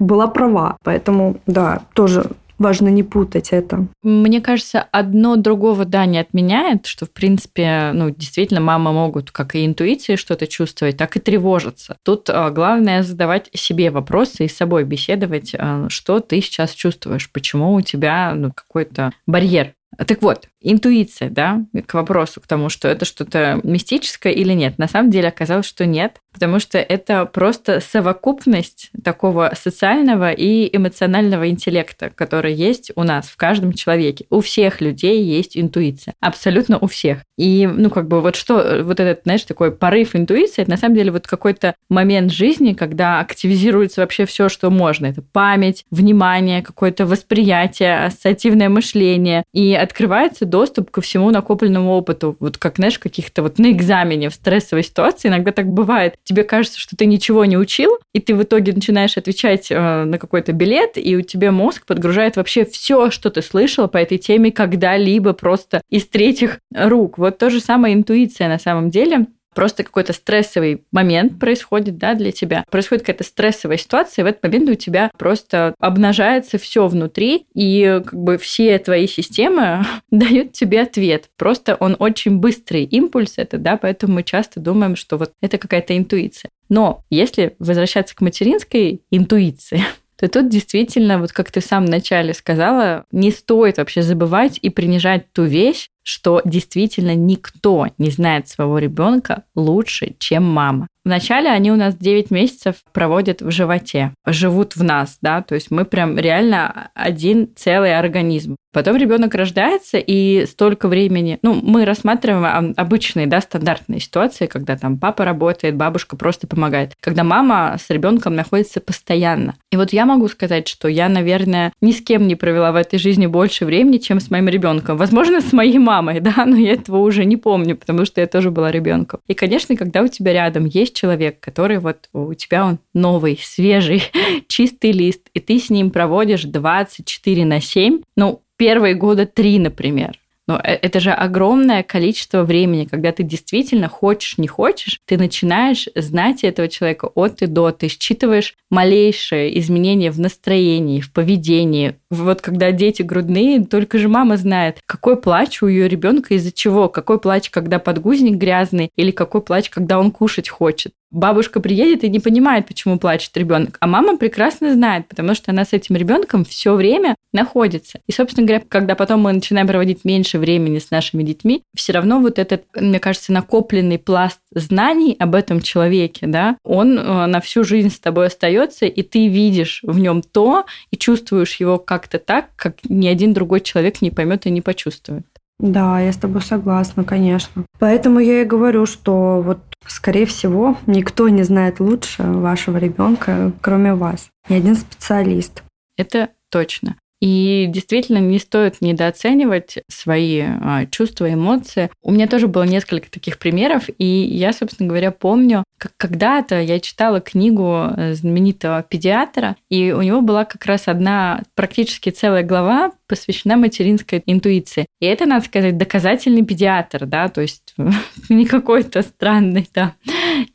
была 0.00 0.26
права. 0.26 0.76
Поэтому, 0.82 1.36
да, 1.46 1.82
тоже 1.94 2.26
важно 2.62 2.88
не 2.88 3.02
путать 3.02 3.48
это. 3.50 3.86
Мне 4.02 4.40
кажется, 4.40 4.86
одно 4.90 5.36
другого, 5.36 5.84
да, 5.84 6.06
не 6.06 6.18
отменяет, 6.18 6.86
что, 6.86 7.04
в 7.06 7.10
принципе, 7.10 7.90
ну, 7.92 8.10
действительно, 8.10 8.60
мамы 8.60 8.92
могут 8.92 9.30
как 9.30 9.54
и 9.54 9.66
интуиции 9.66 10.16
что-то 10.16 10.46
чувствовать, 10.46 10.96
так 10.96 11.16
и 11.16 11.20
тревожиться. 11.20 11.96
Тут 12.02 12.30
а, 12.30 12.50
главное 12.50 13.02
задавать 13.02 13.50
себе 13.52 13.90
вопросы 13.90 14.44
и 14.44 14.48
с 14.48 14.56
собой 14.56 14.84
беседовать, 14.84 15.54
а, 15.58 15.88
что 15.88 16.20
ты 16.20 16.40
сейчас 16.40 16.72
чувствуешь, 16.72 17.30
почему 17.30 17.74
у 17.74 17.80
тебя 17.82 18.32
ну, 18.34 18.52
какой-то 18.52 19.12
барьер 19.26 19.74
так 19.98 20.22
вот, 20.22 20.48
интуиция, 20.62 21.30
да, 21.30 21.64
к 21.86 21.94
вопросу, 21.94 22.40
к 22.40 22.46
тому, 22.46 22.68
что 22.68 22.88
это 22.88 23.04
что-то 23.04 23.60
мистическое 23.62 24.32
или 24.32 24.52
нет. 24.52 24.78
На 24.78 24.88
самом 24.88 25.10
деле 25.10 25.28
оказалось, 25.28 25.66
что 25.66 25.86
нет, 25.86 26.16
потому 26.32 26.58
что 26.58 26.78
это 26.78 27.26
просто 27.26 27.80
совокупность 27.80 28.90
такого 29.04 29.52
социального 29.54 30.32
и 30.32 30.74
эмоционального 30.74 31.48
интеллекта, 31.48 32.10
который 32.10 32.54
есть 32.54 32.92
у 32.96 33.02
нас 33.02 33.26
в 33.26 33.36
каждом 33.36 33.72
человеке. 33.72 34.26
У 34.30 34.40
всех 34.40 34.80
людей 34.80 35.22
есть 35.22 35.56
интуиция, 35.56 36.14
абсолютно 36.20 36.78
у 36.78 36.86
всех. 36.86 37.18
И, 37.36 37.66
ну, 37.66 37.90
как 37.90 38.08
бы 38.08 38.20
вот 38.20 38.36
что, 38.36 38.82
вот 38.82 39.00
этот, 39.00 39.22
знаешь, 39.24 39.42
такой 39.42 39.72
порыв 39.72 40.14
интуиции, 40.14 40.62
это 40.62 40.70
на 40.70 40.76
самом 40.76 40.94
деле 40.94 41.10
вот 41.10 41.26
какой-то 41.26 41.74
момент 41.88 42.30
жизни, 42.30 42.72
когда 42.72 43.20
активизируется 43.20 44.00
вообще 44.00 44.26
все, 44.26 44.48
что 44.48 44.70
можно. 44.70 45.06
Это 45.06 45.22
память, 45.22 45.84
внимание, 45.90 46.62
какое-то 46.62 47.06
восприятие, 47.06 48.04
ассоциативное 48.04 48.68
мышление. 48.68 49.44
И 49.52 49.74
открывается 49.74 50.44
доступ 50.52 50.90
ко 50.90 51.00
всему 51.00 51.30
накопленному 51.30 51.90
опыту. 51.90 52.36
Вот 52.38 52.58
как, 52.58 52.76
знаешь, 52.76 52.98
каких-то 52.98 53.42
вот 53.42 53.58
на 53.58 53.72
экзамене 53.72 54.28
в 54.28 54.34
стрессовой 54.34 54.84
ситуации 54.84 55.28
иногда 55.28 55.50
так 55.50 55.66
бывает. 55.66 56.14
Тебе 56.22 56.44
кажется, 56.44 56.78
что 56.78 56.94
ты 56.94 57.06
ничего 57.06 57.44
не 57.46 57.56
учил, 57.56 57.98
и 58.12 58.20
ты 58.20 58.34
в 58.34 58.42
итоге 58.42 58.72
начинаешь 58.72 59.16
отвечать 59.16 59.70
э, 59.70 60.04
на 60.04 60.18
какой-то 60.18 60.52
билет, 60.52 60.92
и 60.96 61.16
у 61.16 61.22
тебя 61.22 61.50
мозг 61.50 61.86
подгружает 61.86 62.36
вообще 62.36 62.64
все, 62.64 63.10
что 63.10 63.30
ты 63.30 63.40
слышала 63.42 63.86
по 63.88 63.96
этой 63.96 64.18
теме 64.18 64.52
когда-либо 64.52 65.32
просто 65.32 65.80
из 65.90 66.06
третьих 66.06 66.58
рук. 66.74 67.16
Вот 67.18 67.38
то 67.38 67.48
же 67.50 67.58
самое 67.60 67.94
интуиция 67.94 68.48
на 68.48 68.58
самом 68.58 68.90
деле 68.90 69.26
просто 69.54 69.84
какой-то 69.84 70.12
стрессовый 70.12 70.84
момент 70.92 71.38
происходит, 71.38 71.98
да, 71.98 72.14
для 72.14 72.32
тебя. 72.32 72.64
Происходит 72.70 73.04
какая-то 73.04 73.24
стрессовая 73.24 73.76
ситуация, 73.76 74.22
и 74.22 74.24
в 74.24 74.28
этот 74.28 74.42
момент 74.42 74.70
у 74.70 74.74
тебя 74.74 75.10
просто 75.18 75.74
обнажается 75.78 76.58
все 76.58 76.86
внутри, 76.86 77.46
и 77.54 78.00
как 78.04 78.14
бы 78.14 78.38
все 78.38 78.78
твои 78.78 79.06
системы 79.06 79.84
дают 80.10 80.52
тебе 80.52 80.82
ответ. 80.82 81.30
Просто 81.36 81.74
он 81.76 81.96
очень 81.98 82.38
быстрый 82.38 82.84
импульс 82.84 83.34
это, 83.36 83.58
да, 83.58 83.76
поэтому 83.76 84.14
мы 84.14 84.22
часто 84.22 84.60
думаем, 84.60 84.96
что 84.96 85.16
вот 85.16 85.32
это 85.40 85.58
какая-то 85.58 85.96
интуиция. 85.96 86.50
Но 86.68 87.04
если 87.10 87.54
возвращаться 87.58 88.16
к 88.16 88.20
материнской 88.22 89.02
интуиции, 89.10 89.82
то 90.16 90.28
тут 90.28 90.48
действительно, 90.48 91.18
вот 91.18 91.32
как 91.32 91.50
ты 91.50 91.60
в 91.60 91.64
самом 91.64 91.90
начале 91.90 92.32
сказала, 92.32 93.04
не 93.12 93.30
стоит 93.30 93.78
вообще 93.78 94.02
забывать 94.02 94.58
и 94.62 94.70
принижать 94.70 95.32
ту 95.32 95.44
вещь, 95.44 95.88
что 96.02 96.40
действительно 96.44 97.14
никто 97.14 97.88
не 97.98 98.10
знает 98.10 98.48
своего 98.48 98.78
ребенка 98.78 99.44
лучше, 99.54 100.14
чем 100.18 100.44
мама. 100.44 100.88
Вначале 101.04 101.50
они 101.50 101.72
у 101.72 101.76
нас 101.76 101.96
9 101.96 102.30
месяцев 102.30 102.76
проводят 102.92 103.42
в 103.42 103.50
животе, 103.50 104.12
живут 104.26 104.76
в 104.76 104.84
нас, 104.84 105.18
да, 105.20 105.42
то 105.42 105.54
есть 105.54 105.70
мы 105.70 105.84
прям 105.84 106.16
реально 106.18 106.90
один 106.94 107.48
целый 107.56 107.98
организм. 107.98 108.56
Потом 108.72 108.96
ребенок 108.96 109.34
рождается, 109.34 109.98
и 109.98 110.46
столько 110.46 110.88
времени, 110.88 111.38
ну, 111.42 111.52
мы 111.52 111.84
рассматриваем 111.84 112.72
обычные, 112.76 113.26
да, 113.26 113.42
стандартные 113.42 114.00
ситуации, 114.00 114.46
когда 114.46 114.78
там 114.78 114.98
папа 114.98 115.26
работает, 115.26 115.76
бабушка 115.76 116.16
просто 116.16 116.46
помогает, 116.46 116.94
когда 117.00 117.22
мама 117.22 117.76
с 117.78 117.90
ребенком 117.90 118.34
находится 118.34 118.80
постоянно. 118.80 119.56
И 119.70 119.76
вот 119.76 119.92
я 119.92 120.06
могу 120.06 120.26
сказать, 120.28 120.68
что 120.68 120.88
я, 120.88 121.10
наверное, 121.10 121.72
ни 121.82 121.92
с 121.92 122.00
кем 122.00 122.26
не 122.26 122.34
провела 122.34 122.72
в 122.72 122.76
этой 122.76 122.98
жизни 122.98 123.26
больше 123.26 123.66
времени, 123.66 123.98
чем 123.98 124.20
с 124.20 124.30
моим 124.30 124.48
ребенком. 124.48 124.96
Возможно, 124.96 125.42
с 125.42 125.52
моей 125.52 125.78
мамой, 125.78 126.20
да, 126.20 126.46
но 126.46 126.56
я 126.56 126.72
этого 126.72 126.98
уже 126.98 127.26
не 127.26 127.36
помню, 127.36 127.76
потому 127.76 128.06
что 128.06 128.22
я 128.22 128.26
тоже 128.26 128.50
была 128.50 128.70
ребенком. 128.70 129.20
И, 129.28 129.34
конечно, 129.34 129.76
когда 129.76 130.00
у 130.00 130.08
тебя 130.08 130.32
рядом 130.32 130.64
есть 130.64 130.91
человек, 130.94 131.40
который 131.40 131.78
вот 131.78 132.08
у 132.12 132.32
тебя 132.34 132.66
он 132.66 132.78
новый, 132.94 133.38
свежий, 133.42 134.02
чистый 134.48 134.92
лист, 134.92 135.28
и 135.34 135.40
ты 135.40 135.58
с 135.58 135.70
ним 135.70 135.90
проводишь 135.90 136.44
24 136.44 137.44
на 137.44 137.60
7, 137.60 138.02
ну, 138.16 138.42
первые 138.56 138.94
года 138.94 139.26
три, 139.26 139.58
например. 139.58 140.18
Но 140.48 140.56
э, 140.56 140.74
это 140.74 141.00
же 141.00 141.12
огромное 141.12 141.82
количество 141.82 142.42
времени, 142.42 142.84
когда 142.84 143.12
ты 143.12 143.22
действительно 143.22 143.88
хочешь, 143.88 144.38
не 144.38 144.48
хочешь, 144.48 145.00
ты 145.06 145.16
начинаешь 145.16 145.88
знать 145.94 146.44
этого 146.44 146.68
человека 146.68 147.06
от 147.14 147.42
и 147.42 147.46
до, 147.46 147.70
ты 147.70 147.88
считываешь 147.88 148.54
малейшие 148.70 149.58
изменения 149.58 150.10
в 150.10 150.18
настроении, 150.18 151.00
в 151.00 151.12
поведении. 151.12 151.96
Вот 152.10 152.40
когда 152.40 152.72
дети 152.72 153.02
грудные, 153.02 153.64
только 153.64 153.98
же 153.98 154.08
мама 154.08 154.36
знает, 154.36 154.80
какой 154.86 155.20
плач 155.20 155.62
у 155.62 155.66
ее 155.66 155.88
ребенка 155.88 156.34
из-за 156.34 156.52
чего, 156.52 156.88
какой 156.88 157.18
плач, 157.18 157.50
когда 157.50 157.78
подгузник 157.78 158.36
грязный, 158.36 158.90
или 158.96 159.10
какой 159.10 159.42
плач, 159.42 159.70
когда 159.70 159.98
он 159.98 160.10
кушать 160.10 160.48
хочет 160.48 160.92
бабушка 161.12 161.60
приедет 161.60 162.02
и 162.02 162.08
не 162.08 162.18
понимает, 162.18 162.66
почему 162.66 162.98
плачет 162.98 163.36
ребенок. 163.36 163.76
А 163.80 163.86
мама 163.86 164.16
прекрасно 164.16 164.72
знает, 164.72 165.06
потому 165.08 165.34
что 165.34 165.50
она 165.52 165.64
с 165.64 165.72
этим 165.72 165.94
ребенком 165.96 166.44
все 166.44 166.74
время 166.74 167.14
находится. 167.32 168.00
И, 168.06 168.12
собственно 168.12 168.46
говоря, 168.46 168.64
когда 168.68 168.94
потом 168.94 169.20
мы 169.20 169.32
начинаем 169.32 169.66
проводить 169.66 170.04
меньше 170.04 170.38
времени 170.38 170.78
с 170.78 170.90
нашими 170.90 171.22
детьми, 171.22 171.62
все 171.74 171.92
равно 171.92 172.20
вот 172.20 172.38
этот, 172.38 172.64
мне 172.74 172.98
кажется, 172.98 173.32
накопленный 173.32 173.98
пласт 173.98 174.40
знаний 174.50 175.16
об 175.18 175.34
этом 175.34 175.60
человеке, 175.60 176.26
да, 176.26 176.56
он 176.64 176.98
э, 176.98 177.26
на 177.26 177.40
всю 177.40 177.64
жизнь 177.64 177.90
с 177.90 177.98
тобой 177.98 178.26
остается, 178.26 178.86
и 178.86 179.02
ты 179.02 179.28
видишь 179.28 179.80
в 179.82 179.98
нем 179.98 180.22
то 180.22 180.64
и 180.90 180.96
чувствуешь 180.96 181.56
его 181.56 181.78
как-то 181.78 182.18
так, 182.18 182.48
как 182.56 182.76
ни 182.84 183.06
один 183.06 183.32
другой 183.32 183.60
человек 183.60 184.02
не 184.02 184.10
поймет 184.10 184.46
и 184.46 184.50
не 184.50 184.60
почувствует. 184.60 185.24
Да, 185.62 186.00
я 186.00 186.12
с 186.12 186.16
тобой 186.16 186.42
согласна, 186.42 187.04
конечно. 187.04 187.64
Поэтому 187.78 188.18
я 188.18 188.42
и 188.42 188.44
говорю, 188.44 188.84
что 188.84 189.40
вот, 189.40 189.58
скорее 189.86 190.26
всего, 190.26 190.76
никто 190.86 191.28
не 191.28 191.44
знает 191.44 191.78
лучше 191.78 192.24
вашего 192.24 192.78
ребенка, 192.78 193.52
кроме 193.60 193.94
вас. 193.94 194.28
Ни 194.48 194.56
один 194.56 194.74
специалист. 194.74 195.62
Это 195.96 196.30
точно. 196.50 196.96
И 197.20 197.66
действительно 197.68 198.18
не 198.18 198.40
стоит 198.40 198.80
недооценивать 198.80 199.78
свои 199.88 200.40
а, 200.40 200.86
чувства, 200.86 201.32
эмоции. 201.32 201.88
У 202.02 202.10
меня 202.10 202.26
тоже 202.26 202.48
было 202.48 202.64
несколько 202.64 203.08
таких 203.08 203.38
примеров, 203.38 203.84
и 203.96 204.04
я, 204.04 204.52
собственно 204.52 204.88
говоря, 204.88 205.12
помню, 205.12 205.62
как 205.78 205.92
когда-то 205.96 206.60
я 206.60 206.80
читала 206.80 207.20
книгу 207.20 207.90
э, 207.96 208.14
знаменитого 208.14 208.82
педиатра, 208.82 209.54
и 209.70 209.92
у 209.92 210.02
него 210.02 210.20
была 210.20 210.44
как 210.44 210.66
раз 210.66 210.88
одна 210.88 211.42
практически 211.54 212.10
целая 212.10 212.42
глава 212.42 212.90
посвящена 213.12 213.58
материнской 213.58 214.22
интуиции. 214.24 214.86
И 215.00 215.04
это, 215.04 215.26
надо 215.26 215.44
сказать, 215.44 215.76
доказательный 215.76 216.42
педиатр, 216.46 217.04
да, 217.04 217.28
то 217.28 217.42
есть 217.42 217.74
не 218.30 218.46
какой-то 218.46 219.02
странный, 219.02 219.68
да. 219.74 219.92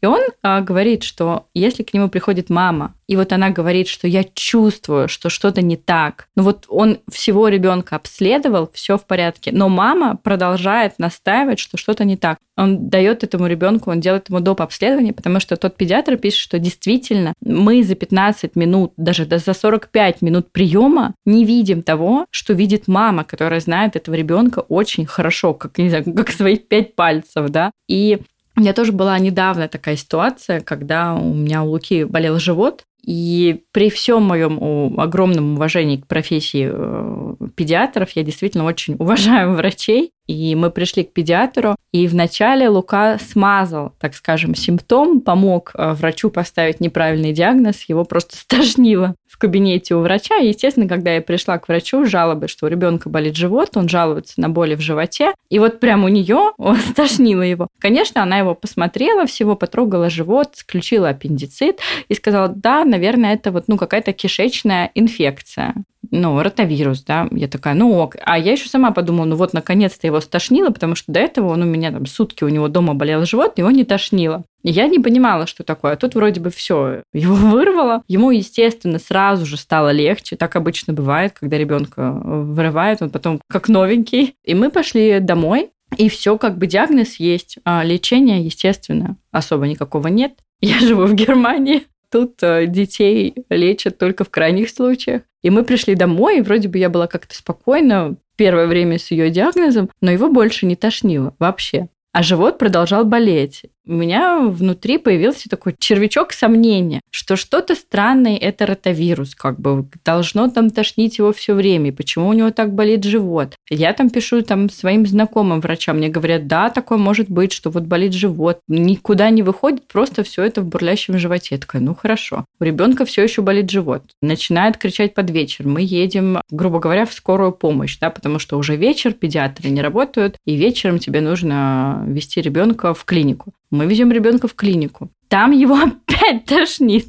И 0.02 0.06
он 0.08 0.22
а, 0.42 0.62
говорит, 0.62 1.04
что 1.04 1.46
если 1.54 1.84
к 1.84 1.94
нему 1.94 2.10
приходит 2.10 2.50
мама, 2.50 2.96
и 3.08 3.16
вот 3.16 3.32
она 3.32 3.52
говорит, 3.52 3.88
что 3.88 4.08
я 4.08 4.24
чувствую, 4.34 5.08
что 5.08 5.30
что-то 5.30 5.62
не 5.62 5.78
так. 5.78 6.28
Ну 6.36 6.44
вот 6.44 6.66
он 6.68 7.00
всего 7.10 7.48
ребенка 7.48 7.96
обследовал, 7.96 8.70
все 8.74 8.98
в 8.98 9.06
порядке, 9.06 9.52
но 9.54 9.70
мама 9.70 10.18
продолжает 10.18 11.00
настаивать, 11.00 11.60
что 11.60 11.78
что-то 11.78 12.04
не 12.04 12.18
так. 12.18 12.38
Он 12.58 12.90
дает 12.90 13.24
этому 13.24 13.48
ребенку, 13.48 13.92
он 13.92 14.00
делает 14.02 14.30
ему 14.30 14.40
доп. 14.40 14.62
обследование, 14.62 15.14
потому 15.14 15.40
что 15.40 15.56
тот 15.56 15.78
педиатр 15.78 16.18
пишет, 16.18 16.40
что 16.40 16.60
действительно 16.60 17.34
мы 17.40 17.84
за 17.84 17.96
15 17.96 18.56
минут, 18.56 18.94
даже 18.98 19.26
за 19.26 19.54
45 19.54 20.22
минут 20.22 20.52
приема 20.52 21.14
не 21.24 21.46
видим 21.46 21.84
того, 21.84 22.26
что 22.32 22.47
видит 22.54 22.88
мама, 22.88 23.24
которая 23.24 23.60
знает 23.60 23.96
этого 23.96 24.16
ребенка 24.16 24.60
очень 24.60 25.06
хорошо, 25.06 25.54
как, 25.54 25.78
не 25.78 25.90
знаю, 25.90 26.06
как 26.16 26.30
свои 26.32 26.58
пять 26.58 26.96
пальцев, 26.96 27.50
да. 27.50 27.72
И 27.88 28.20
у 28.56 28.62
меня 28.62 28.74
тоже 28.74 28.92
была 28.92 29.18
недавно 29.20 29.68
такая 29.68 29.96
ситуация, 29.96 30.62
когда 30.62 31.16
у 31.16 31.34
меня 31.34 31.64
у 31.64 31.70
Луки 31.70 32.04
болел 32.04 32.40
живот, 32.40 32.84
и 33.08 33.64
при 33.72 33.90
всем 33.90 34.24
моем 34.24 35.00
огромном 35.00 35.56
уважении 35.56 35.96
к 35.96 36.08
профессии 36.08 36.70
э, 36.70 37.36
педиатров, 37.56 38.12
я 38.12 38.24
действительно 38.24 38.66
очень 38.66 38.96
уважаю 39.00 39.54
врачей. 39.54 40.12
И 40.28 40.56
мы 40.56 40.72
пришли 40.72 41.06
к 41.06 41.14
педиатру, 41.14 41.78
и 41.94 42.06
вначале 42.10 42.68
Лука 42.68 43.18
смазал, 43.18 43.94
так 43.98 44.14
скажем, 44.14 44.56
симптом, 44.56 45.22
помог 45.22 45.72
э, 45.74 45.94
врачу 45.94 46.30
поставить 46.30 46.82
неправильный 46.82 47.32
диагноз, 47.32 47.86
его 47.88 48.04
просто 48.04 48.36
стошнило 48.36 49.16
в 49.38 49.40
кабинете 49.40 49.94
у 49.94 50.00
врача. 50.00 50.38
И, 50.40 50.48
естественно, 50.48 50.88
когда 50.88 51.14
я 51.14 51.22
пришла 51.22 51.60
к 51.60 51.68
врачу 51.68 52.04
с 52.04 52.10
жалобой, 52.10 52.48
что 52.48 52.66
у 52.66 52.70
ребенка 52.70 53.08
болит 53.08 53.36
живот, 53.36 53.78
он 53.78 53.88
жалуется 53.88 54.42
на 54.42 54.50
боли 54.50 54.74
в 54.74 54.82
животе, 54.82 55.34
и 55.50 55.60
вот 55.60 55.80
прямо 55.80 56.06
у 56.06 56.08
нее 56.08 56.54
стошнило 56.90 57.42
его. 57.44 57.68
Конечно, 57.80 58.24
она 58.24 58.40
его 58.40 58.56
посмотрела, 58.56 59.28
всего 59.28 59.56
потрогала 59.56 60.10
живот, 60.10 60.56
включила 60.56 61.10
аппендицит 61.10 61.80
и 62.10 62.16
сказала, 62.16 62.48
да, 62.48 62.84
наверное, 62.84 63.36
это 63.36 63.52
вот 63.52 63.66
ну 63.68 63.78
какая-то 63.78 64.12
кишечная 64.12 64.90
инфекция 64.96 65.76
ну, 66.12 66.42
ротавирус, 66.42 67.04
да, 67.04 67.28
я 67.32 67.48
такая, 67.48 67.74
ну 67.74 67.98
ок. 67.98 68.16
А 68.24 68.38
я 68.38 68.54
еще 68.54 68.70
сама 68.70 68.92
подумала, 68.92 69.26
ну 69.26 69.36
вот, 69.36 69.54
наконец-то 69.54 70.08
его 70.08 70.22
стошнило, 70.22 70.70
потому 70.70 70.96
что 70.96 71.12
до 71.12 71.20
этого 71.20 71.50
он 71.50 71.64
у 71.64 71.66
меня 71.66 71.92
там 71.92 72.06
сутки 72.06 72.44
у 72.44 72.50
него 72.50 72.68
дома 72.68 72.94
болел 72.94 73.26
живот, 73.26 73.58
его 73.58 73.72
не 73.72 73.84
тошнило. 73.84 74.44
И 74.64 74.72
я 74.72 74.88
не 74.88 75.00
понимала, 75.00 75.48
что 75.48 75.64
такое. 75.64 75.94
А 75.94 75.96
тут 75.96 76.16
вроде 76.16 76.42
бы 76.42 76.50
все 76.50 77.04
его 77.14 77.36
вырвало. 77.36 78.04
Ему, 78.08 78.32
естественно, 78.32 79.00
сразу 79.00 79.46
же 79.46 79.58
стало 79.58 79.92
легче. 79.92 80.36
Так 80.36 80.56
обычно 80.56 80.94
бывает, 80.94 81.34
когда 81.40 81.58
ребенка 81.58 82.12
вырывает, 82.12 83.02
он 83.02 83.10
потом 83.10 83.40
как 83.50 83.70
новенький. 83.70 84.36
И 84.44 84.56
мы 84.56 84.70
пошли 84.70 85.20
домой, 85.20 85.70
и 85.96 86.10
все 86.10 86.38
как 86.38 86.58
бы 86.58 86.68
диагноз 86.68 87.16
есть, 87.16 87.58
а 87.64 87.84
лечения, 87.84 88.42
естественно, 88.42 89.16
особо 89.32 89.68
никакого 89.68 90.08
нет. 90.08 90.34
Я 90.60 90.80
живу 90.80 91.06
в 91.06 91.14
Германии. 91.14 91.84
Тут 92.12 92.42
э, 92.42 92.68
детей 92.68 93.36
лечат 93.50 93.98
только 93.98 94.24
в 94.24 94.30
крайних 94.30 94.70
случаях. 94.70 95.24
И 95.44 95.50
мы 95.50 95.64
пришли 95.64 95.96
домой, 95.96 96.38
и 96.38 96.42
вроде 96.42 96.68
бы 96.68 96.78
я 96.78 96.90
была 96.90 97.08
как-то 97.08 97.36
спокойна 97.36 98.16
первое 98.36 98.68
время 98.68 98.98
с 98.98 99.12
ее 99.12 99.30
диагнозом, 99.30 99.90
но 100.02 100.12
его 100.12 100.30
больше 100.30 100.66
не 100.66 100.76
тошнило 100.76 101.36
вообще. 101.40 101.90
А 102.14 102.24
живот 102.24 102.58
продолжал 102.58 103.06
болеть 103.06 103.66
у 103.88 103.94
меня 103.94 104.40
внутри 104.40 104.98
появился 104.98 105.50
такой 105.50 105.76
червячок 105.78 106.34
сомнения, 106.34 107.02
что 107.10 107.36
что-то 107.36 107.76
странное 107.76 108.38
это 108.38 108.66
ротавирус, 108.66 109.36
как 109.36 109.60
бы 109.60 109.86
должно 110.04 110.50
там 110.50 110.70
тошнить 110.70 111.18
его 111.18 111.32
все 111.32 111.54
время, 111.54 111.94
почему 111.94 112.28
у 112.28 112.34
него 112.34 112.52
так 112.52 112.74
болит 112.74 113.04
живот. 113.04 113.56
Я 113.70 113.94
там 113.94 114.10
пишу 114.10 114.42
там 114.42 114.70
своим 114.70 115.06
знакомым 115.06 115.62
врачам, 115.62 115.98
мне 115.98 116.10
говорят, 116.10 116.48
да, 116.48 116.70
такое 116.70 116.98
может 116.98 117.30
быть, 117.30 117.54
что 117.54 117.70
вот 117.70 117.84
болит 117.84 118.14
живот, 118.14 118.60
никуда 118.68 119.30
не 119.30 119.44
выходит, 119.44 119.88
просто 119.88 120.24
все 120.24 120.44
это 120.44 120.62
в 120.62 120.66
бурлящем 120.66 121.18
животе. 121.18 121.56
Я 121.56 121.62
такая, 121.62 121.82
ну 121.82 121.96
хорошо. 121.96 122.46
У 122.60 122.64
ребенка 122.64 123.06
все 123.06 123.24
еще 123.24 123.42
болит 123.42 123.70
живот. 123.70 124.04
Начинает 124.22 124.78
кричать 124.78 125.14
под 125.14 125.30
вечер. 125.30 125.68
Мы 125.68 125.82
едем, 125.82 126.42
грубо 126.52 126.80
говоря, 126.80 127.06
в 127.06 127.14
скорую 127.14 127.52
помощь, 127.52 127.98
да, 128.00 128.10
потому 128.10 128.40
что 128.40 128.58
уже 128.58 128.76
вечер, 128.76 129.14
педиатры 129.14 129.70
не 129.70 129.82
работают, 129.82 130.38
и 130.46 130.56
вечером 130.56 131.00
тебе 131.00 131.22
нужно 131.22 132.04
вести 132.08 132.42
ребенка 132.42 132.94
в 132.94 133.06
клинику. 133.06 133.54
Мы 133.72 133.86
везем 133.86 134.12
ребенка 134.12 134.48
в 134.48 134.56
клинику. 134.56 135.10
Там 135.28 135.52
его 135.52 135.78
опять 136.08 136.46
тошнит. 136.46 137.08